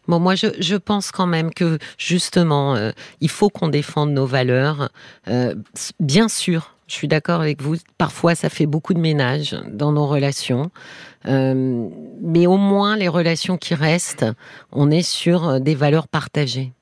Bon, 0.08 0.18
moi, 0.18 0.34
je, 0.34 0.48
je, 0.58 0.76
pense 0.76 1.12
quand 1.12 1.26
même 1.26 1.54
que 1.54 1.78
justement, 1.96 2.74
euh, 2.74 2.90
il 3.20 3.30
faut 3.30 3.48
qu'on 3.48 3.68
défende 3.68 4.10
nos 4.10 4.26
valeurs. 4.26 4.88
Euh, 5.28 5.54
bien 6.00 6.28
sûr, 6.28 6.74
je 6.88 6.94
suis 6.94 7.08
d'accord 7.08 7.40
avec 7.40 7.62
vous. 7.62 7.76
Parfois, 7.98 8.34
ça 8.34 8.48
fait 8.48 8.66
beaucoup 8.66 8.94
de 8.94 8.98
ménage 8.98 9.56
dans 9.68 9.92
nos 9.92 10.06
relations, 10.06 10.70
euh, 11.26 11.88
mais 12.20 12.46
au 12.46 12.56
moins 12.56 12.96
les 12.96 13.08
relations 13.08 13.56
qui 13.56 13.74
restent, 13.74 14.26
on 14.72 14.90
est 14.90 15.06
sur 15.06 15.60
des 15.60 15.76
valeurs 15.76 16.08
partagées. 16.08 16.72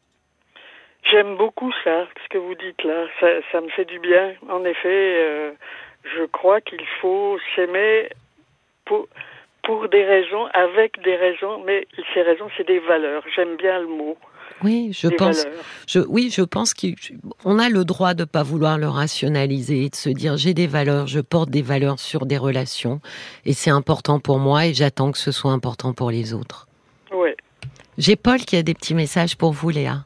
J'aime 1.11 1.37
beaucoup 1.37 1.72
ça, 1.85 2.06
ce 2.24 2.28
que 2.30 2.38
vous 2.38 2.54
dites 2.54 2.83
là. 2.85 3.06
Ça, 3.20 3.26
ça 3.52 3.61
me 3.61 3.68
fait 3.68 3.85
du 3.85 3.98
bien. 3.98 4.33
En 4.48 4.64
effet, 4.64 5.54
je 6.05 6.25
crois 6.27 6.61
qu'il 6.61 6.85
faut 7.01 7.39
s'aimer 7.55 8.09
pour 8.85 9.09
pour 9.63 9.89
des 9.89 10.05
raisons, 10.05 10.47
avec 10.55 11.03
des 11.05 11.17
raisons, 11.17 11.63
mais 11.65 11.87
ces 12.15 12.23
raisons, 12.23 12.49
c'est 12.57 12.67
des 12.67 12.79
valeurs. 12.79 13.23
J'aime 13.35 13.57
bien 13.57 13.79
le 13.81 13.87
mot. 13.87 14.17
Oui, 14.63 14.91
je 14.93 15.09
pense. 15.09 15.47
Je, 15.87 16.01
oui, 16.01 16.31
je 16.31 16.43
pense 16.43 16.75
qu'on 16.75 17.59
a 17.59 17.69
le 17.69 17.85
droit 17.85 18.15
de 18.15 18.23
ne 18.23 18.27
pas 18.27 18.43
vouloir 18.43 18.79
le 18.79 18.89
rationaliser, 18.89 19.89
de 19.89 19.95
se 19.95 20.11
dire 20.11 20.37
j'ai 20.37 20.55
des 20.55 20.67
valeurs, 20.67 21.07
je 21.07 21.21
porte 21.21 21.51
des 21.51 21.63
valeurs 21.63 21.99
sur 21.99 22.27
des 22.27 22.37
relations, 22.37 23.01
et 23.45 23.53
c'est 23.53 23.71
important 23.71 24.19
pour 24.19 24.39
moi, 24.39 24.67
et 24.67 24.75
j'attends 24.75 25.13
que 25.13 25.19
ce 25.19 25.33
soit 25.33 25.53
important 25.53 25.93
pour 25.93 26.11
les 26.11 26.35
autres. 26.35 26.67
Oui. 27.13 27.31
J'ai 27.97 28.17
Paul 28.17 28.41
qui 28.41 28.57
a 28.57 28.63
des 28.63 28.75
petits 28.75 28.95
messages 28.95 29.37
pour 29.37 29.53
vous, 29.53 29.71
Léa. 29.71 30.05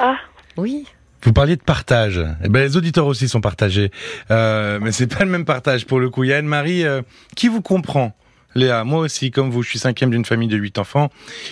Ah. 0.00 0.16
Oui. 0.56 0.86
Vous 1.24 1.32
parliez 1.32 1.56
de 1.56 1.62
partage. 1.62 2.20
Eh 2.44 2.48
ben, 2.48 2.60
les 2.60 2.76
auditeurs 2.76 3.06
aussi 3.06 3.28
sont 3.28 3.40
partagés, 3.40 3.90
euh, 4.30 4.80
mais 4.82 4.90
c'est 4.90 5.06
pas 5.06 5.24
le 5.24 5.30
même 5.30 5.44
partage 5.44 5.86
pour 5.86 6.00
le 6.00 6.10
coup. 6.10 6.24
Il 6.24 6.30
y 6.30 6.32
a 6.32 6.38
Anne-Marie 6.38 6.84
euh, 6.84 7.02
qui 7.36 7.48
vous 7.48 7.62
comprend? 7.62 8.16
Léa, 8.54 8.84
moi 8.84 9.00
aussi, 9.00 9.30
comme 9.30 9.50
vous, 9.50 9.62
je 9.62 9.68
suis 9.70 9.78
cinquième 9.78 10.10
d'une 10.10 10.24
famille 10.24 10.48
de 10.48 10.56
huit 10.56 10.78
enfants. 10.78 11.10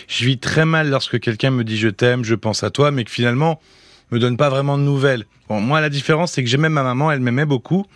Je 0.09 0.25
vis 0.25 0.39
très 0.39 0.65
mal 0.65 0.91
lorsque 0.91 1.19
quelqu'un 1.21 1.51
me 1.51 1.65
dit 1.65 1.79
je 1.79 1.89
t'aime, 1.89 2.25
je 2.25 2.35
pense 2.35 2.63
à 2.63 2.71
toi, 2.71 2.91
mais 2.91 3.05
que 3.05 3.11
finalement 3.11 3.61
me 4.11 4.19
donne 4.19 4.37
pas 4.37 4.49
vraiment 4.49 4.77
de 4.77 4.83
nouvelles. 4.83 5.25
Bon, 5.49 5.61
moi, 5.61 5.81
la 5.81 5.89
différence, 5.89 6.33
c'est 6.33 6.43
que 6.43 6.49
j'aimais 6.49 6.69
ma 6.69 6.83
maman, 6.83 7.11
elle 7.13 7.21
m'aimait 7.21 7.47
beaucoup. 7.47 7.87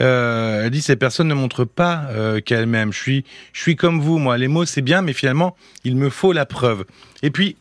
Euh, 0.00 0.64
elle 0.64 0.70
dit 0.70 0.82
ces 0.82 0.96
personnes 0.96 1.28
ne 1.28 1.34
montrent 1.34 1.64
pas 1.64 2.04
euh, 2.08 2.40
qu'elles 2.40 2.66
m'aiment. 2.66 2.92
Je 2.92 2.98
suis, 2.98 3.24
je 3.52 3.60
suis 3.60 3.76
comme 3.76 4.00
vous, 4.00 4.18
moi. 4.18 4.38
Les 4.38 4.48
mots, 4.48 4.64
c'est 4.64 4.82
bien, 4.82 5.02
mais 5.02 5.12
finalement, 5.12 5.56
il 5.84 5.96
me 5.96 6.08
faut 6.08 6.32
la 6.32 6.46
preuve. 6.46 6.84
Et 7.22 7.30
puis, 7.30 7.56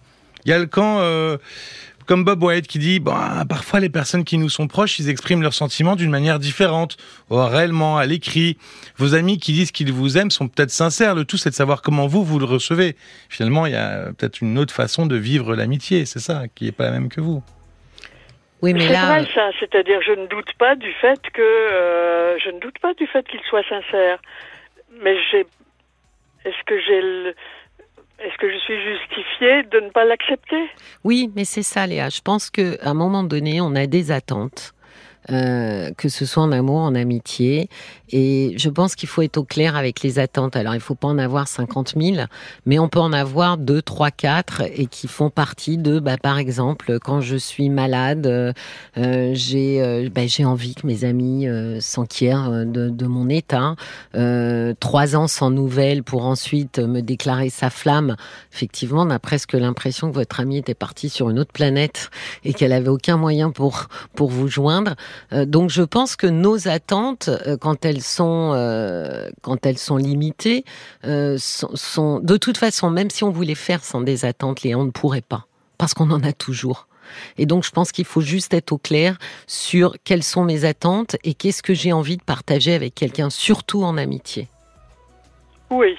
il 0.45 0.49
y 0.49 0.53
a 0.53 0.59
le 0.59 0.65
camp. 0.65 0.99
Euh, 0.99 1.37
comme 2.09 2.23
Bob 2.23 2.41
White 2.41 2.65
qui 2.65 2.79
dit, 2.79 2.99
bah, 2.99 3.43
parfois 3.47 3.79
les 3.79 3.87
personnes 3.87 4.23
qui 4.23 4.39
nous 4.39 4.49
sont 4.49 4.67
proches, 4.67 4.97
ils 4.97 5.09
expriment 5.09 5.43
leurs 5.43 5.53
sentiments 5.53 5.95
d'une 5.95 6.09
manière 6.09 6.39
différente, 6.39 6.97
réellement, 7.29 7.99
à 7.99 8.07
l'écrit. 8.07 8.57
Vos 8.97 9.13
amis 9.13 9.37
qui 9.37 9.53
disent 9.53 9.71
qu'ils 9.71 9.93
vous 9.93 10.17
aiment 10.17 10.31
sont 10.31 10.47
peut-être 10.47 10.71
sincères. 10.71 11.13
Le 11.13 11.23
tout, 11.23 11.37
c'est 11.37 11.51
de 11.51 11.55
savoir 11.55 11.83
comment 11.83 12.07
vous, 12.07 12.23
vous 12.23 12.39
le 12.39 12.45
recevez. 12.45 12.95
Finalement, 13.29 13.67
il 13.67 13.73
y 13.73 13.75
a 13.75 14.05
peut-être 14.17 14.41
une 14.41 14.57
autre 14.57 14.73
façon 14.73 15.05
de 15.05 15.15
vivre 15.15 15.55
l'amitié, 15.55 16.05
c'est 16.05 16.17
ça, 16.17 16.45
qui 16.55 16.65
n'est 16.65 16.71
pas 16.71 16.85
la 16.85 16.91
même 16.93 17.09
que 17.09 17.21
vous. 17.21 17.43
Oui, 18.63 18.73
mais 18.73 18.89
là, 18.89 19.05
vrai, 19.05 19.27
ça. 19.35 19.51
C'est-à-dire, 19.59 20.01
je 20.01 20.13
ne 20.13 20.25
doute 20.25 20.51
pas 20.57 20.75
du 20.75 20.91
fait 20.93 21.21
que 21.31 21.43
euh, 21.43 22.39
je 22.43 22.49
ne 22.49 22.59
doute 22.59 22.79
pas 22.81 22.95
du 22.95 23.05
fait 23.05 23.23
qu'il 23.27 23.41
soit 23.41 23.61
sincère. 23.69 24.19
Mais 25.03 25.15
j'ai, 25.29 25.45
est-ce 26.43 26.63
que 26.65 26.81
j'ai 26.81 27.01
le, 27.01 27.35
est-ce 28.21 28.37
que 28.37 28.51
je 28.51 28.57
suis 28.57 28.81
justifiée 28.83 29.63
de 29.63 29.79
ne 29.79 29.89
pas 29.89 30.05
l'accepter? 30.05 30.69
Oui, 31.03 31.31
mais 31.35 31.45
c'est 31.45 31.63
ça, 31.63 31.87
Léa. 31.87 32.09
Je 32.09 32.21
pense 32.21 32.49
qu'à 32.49 32.75
un 32.81 32.93
moment 32.93 33.23
donné, 33.23 33.61
on 33.61 33.75
a 33.75 33.87
des 33.87 34.11
attentes. 34.11 34.73
Euh, 35.31 35.91
que 35.95 36.09
ce 36.09 36.25
soit 36.25 36.41
en 36.41 36.51
amour, 36.51 36.79
en 36.79 36.95
amitié. 36.95 37.69
Et 38.09 38.53
je 38.57 38.69
pense 38.69 38.95
qu'il 38.95 39.07
faut 39.07 39.21
être 39.21 39.37
au 39.37 39.43
clair 39.43 39.75
avec 39.75 40.01
les 40.01 40.17
attentes. 40.17 40.55
Alors, 40.55 40.73
il 40.73 40.77
ne 40.77 40.81
faut 40.81 40.95
pas 40.95 41.07
en 41.07 41.19
avoir 41.19 41.47
50 41.47 41.93
000, 42.01 42.25
mais 42.65 42.79
on 42.79 42.87
peut 42.87 42.99
en 42.99 43.13
avoir 43.13 43.57
2, 43.57 43.81
3, 43.81 44.09
4 44.09 44.63
et 44.73 44.87
qui 44.87 45.07
font 45.07 45.29
partie 45.29 45.77
de, 45.77 45.99
bah, 45.99 46.17
par 46.17 46.39
exemple, 46.39 46.97
quand 47.03 47.21
je 47.21 47.35
suis 47.35 47.69
malade, 47.69 48.25
euh, 48.25 48.53
euh 48.97 49.31
j'ai 49.33 49.83
euh, 49.83 50.09
bah, 50.09 50.21
envie 50.45 50.73
que 50.73 50.87
mes 50.87 51.03
amis 51.03 51.47
euh, 51.47 51.79
s'enquièrent 51.79 52.65
de, 52.65 52.89
de, 52.89 53.05
mon 53.05 53.29
état. 53.29 53.75
trois 54.79 55.15
ans 55.15 55.27
sans 55.27 55.51
nouvelles 55.51 56.03
pour 56.03 56.25
ensuite 56.25 56.79
me 56.79 57.01
déclarer 57.01 57.49
sa 57.49 57.69
flamme. 57.69 58.15
Effectivement, 58.53 59.01
on 59.01 59.09
a 59.09 59.19
presque 59.19 59.53
l'impression 59.53 60.09
que 60.09 60.15
votre 60.15 60.39
amie 60.39 60.57
était 60.57 60.73
partie 60.73 61.09
sur 61.09 61.29
une 61.29 61.39
autre 61.39 61.51
planète 61.51 62.09
et 62.43 62.53
qu'elle 62.53 62.73
avait 62.73 62.89
aucun 62.89 63.17
moyen 63.17 63.51
pour, 63.51 63.87
pour 64.15 64.29
vous 64.29 64.47
joindre. 64.47 64.95
Euh, 65.33 65.45
donc 65.45 65.69
je 65.69 65.83
pense 65.83 66.15
que 66.15 66.27
nos 66.27 66.67
attentes, 66.67 67.29
euh, 67.29 67.57
quand 67.57 67.85
elles 67.85 68.01
sont 68.01 68.51
euh, 68.53 69.29
quand 69.41 69.65
elles 69.65 69.77
sont 69.77 69.97
limitées, 69.97 70.63
sont, 71.37 72.19
de 72.19 72.37
toute 72.37 72.57
façon, 72.57 72.89
même 72.89 73.09
si 73.09 73.23
on 73.23 73.31
voulait 73.31 73.55
faire 73.55 73.83
sans 73.83 74.01
des 74.01 74.25
attentes, 74.25 74.59
on 74.65 74.85
ne 74.85 74.91
pourrait 74.91 75.21
pas 75.21 75.45
parce 75.77 75.93
qu'on 75.93 76.11
en 76.11 76.23
a 76.23 76.33
toujours. 76.33 76.87
Et 77.37 77.45
donc, 77.45 77.63
je 77.63 77.71
pense 77.71 77.91
qu'il 77.91 78.05
faut 78.05 78.21
juste 78.21 78.53
être 78.53 78.71
au 78.71 78.77
clair 78.77 79.17
sur 79.47 79.95
quelles 80.03 80.23
sont 80.23 80.43
mes 80.43 80.65
attentes 80.65 81.15
et 81.23 81.33
qu'est-ce 81.33 81.63
que 81.63 81.73
j'ai 81.73 81.91
envie 81.91 82.17
de 82.17 82.23
partager 82.23 82.73
avec 82.73 82.93
quelqu'un, 82.93 83.29
surtout 83.29 83.83
en 83.83 83.97
amitié. 83.97 84.47
Oui, 85.71 85.95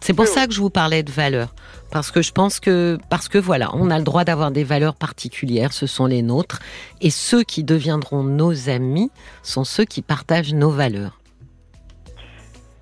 c'est 0.00 0.14
pour 0.14 0.26
ça 0.26 0.46
que 0.46 0.52
je 0.52 0.60
vous 0.60 0.70
parlais 0.70 1.02
de 1.02 1.10
valeurs. 1.10 1.54
Parce 1.92 2.10
que 2.10 2.22
je 2.22 2.32
pense 2.32 2.60
que, 2.60 2.98
parce 3.10 3.28
que 3.28 3.38
voilà, 3.38 3.70
on 3.74 3.90
a 3.90 3.98
le 3.98 4.04
droit 4.04 4.24
d'avoir 4.24 4.50
des 4.50 4.64
valeurs 4.64 4.94
particulières, 4.94 5.72
ce 5.72 5.86
sont 5.86 6.06
les 6.06 6.22
nôtres. 6.22 6.60
Et 7.00 7.10
ceux 7.10 7.42
qui 7.42 7.64
deviendront 7.64 8.22
nos 8.22 8.68
amis 8.68 9.10
sont 9.42 9.64
ceux 9.64 9.84
qui 9.84 10.00
partagent 10.02 10.54
nos 10.54 10.70
valeurs. 10.70 11.18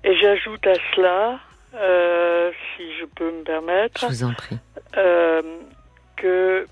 Et 0.03 0.15
j'ajoute 0.15 0.65
à 0.65 0.75
cela, 0.95 1.39
euh, 1.75 2.51
si 2.75 2.83
je 2.99 3.05
peux 3.15 3.31
me 3.31 3.43
permettre. 3.43 4.01
Je 4.01 4.05
vous 4.07 4.23
en 4.23 4.33
prie. 4.33 4.57
Euh, 4.97 5.41
que, 6.15 6.65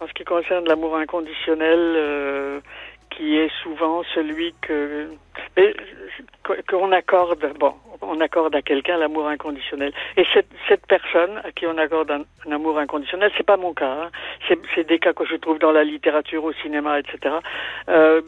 en 0.00 0.06
ce 0.06 0.12
qui 0.12 0.24
concerne 0.24 0.66
l'amour 0.66 0.96
inconditionnel, 0.96 1.78
euh, 1.78 2.60
qui 3.16 3.36
est 3.36 3.50
souvent 3.62 4.02
celui 4.14 4.54
que 4.60 5.08
qu'on 6.68 6.92
accorde, 6.92 7.52
bon, 7.58 7.74
on 8.02 8.20
accorde 8.20 8.54
à 8.54 8.62
quelqu'un 8.62 8.98
l'amour 8.98 9.26
inconditionnel. 9.26 9.92
Et 10.16 10.24
cette, 10.32 10.48
cette 10.68 10.86
personne 10.86 11.40
à 11.44 11.50
qui 11.50 11.66
on 11.66 11.76
accorde 11.78 12.10
un, 12.10 12.52
amour 12.52 12.78
inconditionnel, 12.78 13.32
c'est 13.36 13.46
pas 13.46 13.56
mon 13.56 13.74
cas. 13.74 14.04
Hein. 14.04 14.10
C'est 14.74 14.86
des 14.86 14.98
cas 14.98 15.12
que 15.12 15.24
je 15.24 15.36
trouve 15.36 15.58
dans 15.58 15.72
la 15.72 15.82
littérature, 15.82 16.44
au 16.44 16.52
cinéma, 16.52 17.00
etc. 17.00 17.36
Euh, 17.88 18.22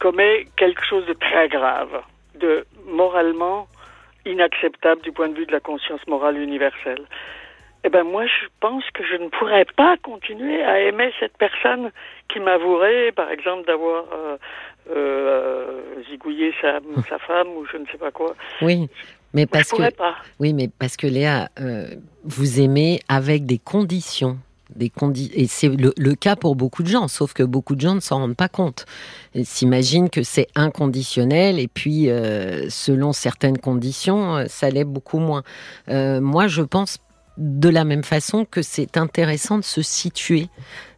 commet 0.00 0.46
quelque 0.56 0.84
chose 0.84 1.06
de 1.06 1.12
très 1.12 1.48
grave, 1.48 2.02
de 2.34 2.66
moralement 2.86 3.68
inacceptable 4.26 5.02
du 5.02 5.12
point 5.12 5.28
de 5.28 5.34
vue 5.34 5.46
de 5.46 5.52
la 5.52 5.60
conscience 5.60 6.04
morale 6.06 6.38
universelle. 6.38 7.04
Eh 7.86 7.90
ben 7.90 8.02
moi, 8.02 8.24
je 8.26 8.46
pense 8.60 8.82
que 8.94 9.04
je 9.04 9.22
ne 9.22 9.28
pourrais 9.28 9.66
pas 9.76 9.96
continuer 9.98 10.62
à 10.62 10.80
aimer 10.80 11.12
cette 11.20 11.36
personne 11.36 11.90
qui 12.32 12.40
m'avouerait, 12.40 13.12
par 13.12 13.30
exemple, 13.30 13.66
d'avoir 13.66 14.04
euh, 14.14 14.36
euh, 14.90 15.82
zigouillé 16.10 16.54
sa, 16.62 16.80
sa, 17.08 17.18
femme 17.18 17.48
ou 17.48 17.66
je 17.70 17.76
ne 17.76 17.84
sais 17.92 17.98
pas 17.98 18.10
quoi. 18.10 18.34
Oui, 18.62 18.88
mais 19.34 19.44
parce 19.44 19.68
je 19.70 19.76
que 19.76 19.94
pas. 19.94 20.16
oui, 20.40 20.54
mais 20.54 20.68
parce 20.78 20.96
que 20.96 21.06
Léa, 21.06 21.50
euh, 21.60 21.88
vous 22.24 22.58
aimez 22.58 23.00
avec 23.08 23.44
des 23.44 23.58
conditions. 23.58 24.38
Des 24.74 24.88
condi 24.88 25.30
et 25.34 25.46
c'est 25.46 25.68
le, 25.68 25.92
le, 25.98 26.14
cas 26.14 26.36
pour 26.36 26.56
beaucoup 26.56 26.82
de 26.82 26.88
gens, 26.88 27.06
sauf 27.06 27.34
que 27.34 27.42
beaucoup 27.42 27.76
de 27.76 27.82
gens 27.82 27.94
ne 27.94 28.00
s'en 28.00 28.20
rendent 28.20 28.34
pas 28.34 28.48
compte. 28.48 28.86
Ils 29.34 29.44
s'imaginent 29.44 30.08
que 30.08 30.22
c'est 30.22 30.48
inconditionnel 30.56 31.60
et 31.60 31.68
puis 31.68 32.08
euh, 32.08 32.70
selon 32.70 33.12
certaines 33.12 33.58
conditions, 33.58 34.46
ça 34.48 34.70
l'est 34.70 34.84
beaucoup 34.84 35.18
moins. 35.18 35.42
Moi, 35.86 36.48
je 36.48 36.62
pense 36.62 36.98
de 37.36 37.68
la 37.68 37.84
même 37.84 38.04
façon 38.04 38.44
que 38.44 38.62
c'est 38.62 38.96
intéressant 38.96 39.58
de 39.58 39.64
se 39.64 39.82
situer. 39.82 40.48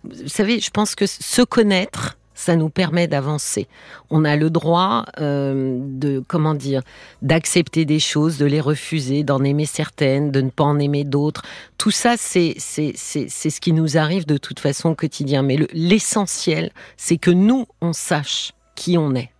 Vous 0.05 0.29
savez, 0.29 0.61
je 0.61 0.70
pense 0.70 0.94
que 0.94 1.07
se 1.07 1.42
connaître, 1.42 2.16
ça 2.35 2.55
nous 2.55 2.68
permet 2.68 3.09
d'avancer. 3.09 3.66
On 4.11 4.25
a 4.25 4.37
le 4.37 4.51
droit 4.51 5.07
euh, 5.18 5.79
de, 5.81 6.22
comment 6.29 6.55
dire, 6.55 6.83
d'accepter 7.22 7.85
des 7.85 7.99
choses, 7.99 8.37
de 8.38 8.44
les 8.44 8.61
refuser, 8.61 9.25
d'en 9.25 9.42
aimer 9.42 9.64
certaines, 9.64 10.31
de 10.31 10.42
ne 10.42 10.51
pas 10.51 10.64
en 10.64 10.79
aimer 10.79 11.05
d'autres. 11.05 11.42
Tout 11.79 11.90
ça, 11.90 12.16
c'est 12.16 12.55
c'est 12.59 12.92
c'est 12.94 13.29
ce 13.29 13.61
qui 13.61 13.72
nous 13.72 13.96
arrive 13.96 14.27
de 14.27 14.37
toute 14.37 14.61
façon 14.61 14.90
au 14.90 14.94
quotidien. 14.94 15.42
Mais 15.42 15.57
l'essentiel, 15.72 16.70
c'est 16.96 17.16
que 17.16 17.31
nous, 17.31 17.66
on 17.81 17.94
sache 17.94 18.53
qui 18.75 18.99
on 18.99 19.14
est. 19.14 19.31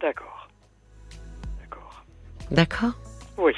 D'accord. 0.00 0.48
D'accord? 2.50 2.92
Oui. 3.38 3.52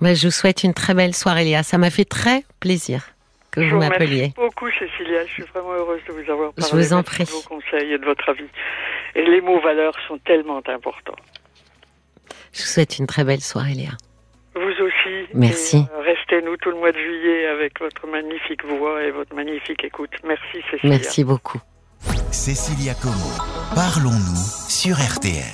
Bah, 0.00 0.14
je 0.14 0.26
vous 0.26 0.30
souhaite 0.32 0.64
une 0.64 0.74
très 0.74 0.94
belle 0.94 1.14
soirée, 1.14 1.44
Léa. 1.44 1.62
Ça 1.62 1.78
m'a 1.78 1.90
fait 1.90 2.04
très 2.04 2.44
plaisir 2.60 3.04
que 3.50 3.62
Je 3.62 3.70
vous 3.74 3.80
m'appeliez. 3.80 4.32
beaucoup, 4.36 4.68
Cécilia. 4.78 5.26
Je 5.26 5.32
suis 5.32 5.42
vraiment 5.54 5.72
heureuse 5.72 6.00
de 6.08 6.12
vous 6.12 6.30
avoir 6.30 6.52
Je 6.56 6.62
parlé. 6.62 6.82
vous 6.84 6.92
en 6.92 6.96
Merci 6.96 7.10
prie. 7.10 7.24
de 7.24 7.30
vos 7.30 7.42
conseils 7.42 7.92
et 7.92 7.98
de 7.98 8.04
votre 8.04 8.28
avis. 8.28 8.48
Et 9.14 9.24
les 9.24 9.40
mots 9.40 9.60
valeurs 9.60 9.96
sont 10.08 10.18
tellement 10.18 10.58
importants. 10.58 11.16
Je 12.52 12.60
vous 12.62 12.66
souhaite 12.68 12.98
une 12.98 13.06
très 13.06 13.24
belle 13.24 13.40
soirée, 13.40 13.74
Léa. 13.74 13.90
Vous 14.54 14.84
aussi. 14.84 15.26
Merci. 15.34 15.84
Euh, 15.94 16.02
Restez-nous 16.02 16.56
tout 16.56 16.70
le 16.70 16.76
mois 16.78 16.90
de 16.92 16.98
juillet 16.98 17.46
avec 17.46 17.78
votre 17.80 18.06
magnifique 18.08 18.64
voix 18.64 19.02
et 19.02 19.10
votre 19.10 19.34
magnifique 19.34 19.84
écoute. 19.84 20.10
Merci, 20.24 20.58
Cécilia. 20.70 20.96
Merci 20.96 21.24
beaucoup. 21.24 21.60
Cécilia 22.32 22.94
Como. 22.94 23.30
Parlons-nous 23.74 24.68
sur 24.68 24.96
RTL. 24.96 25.44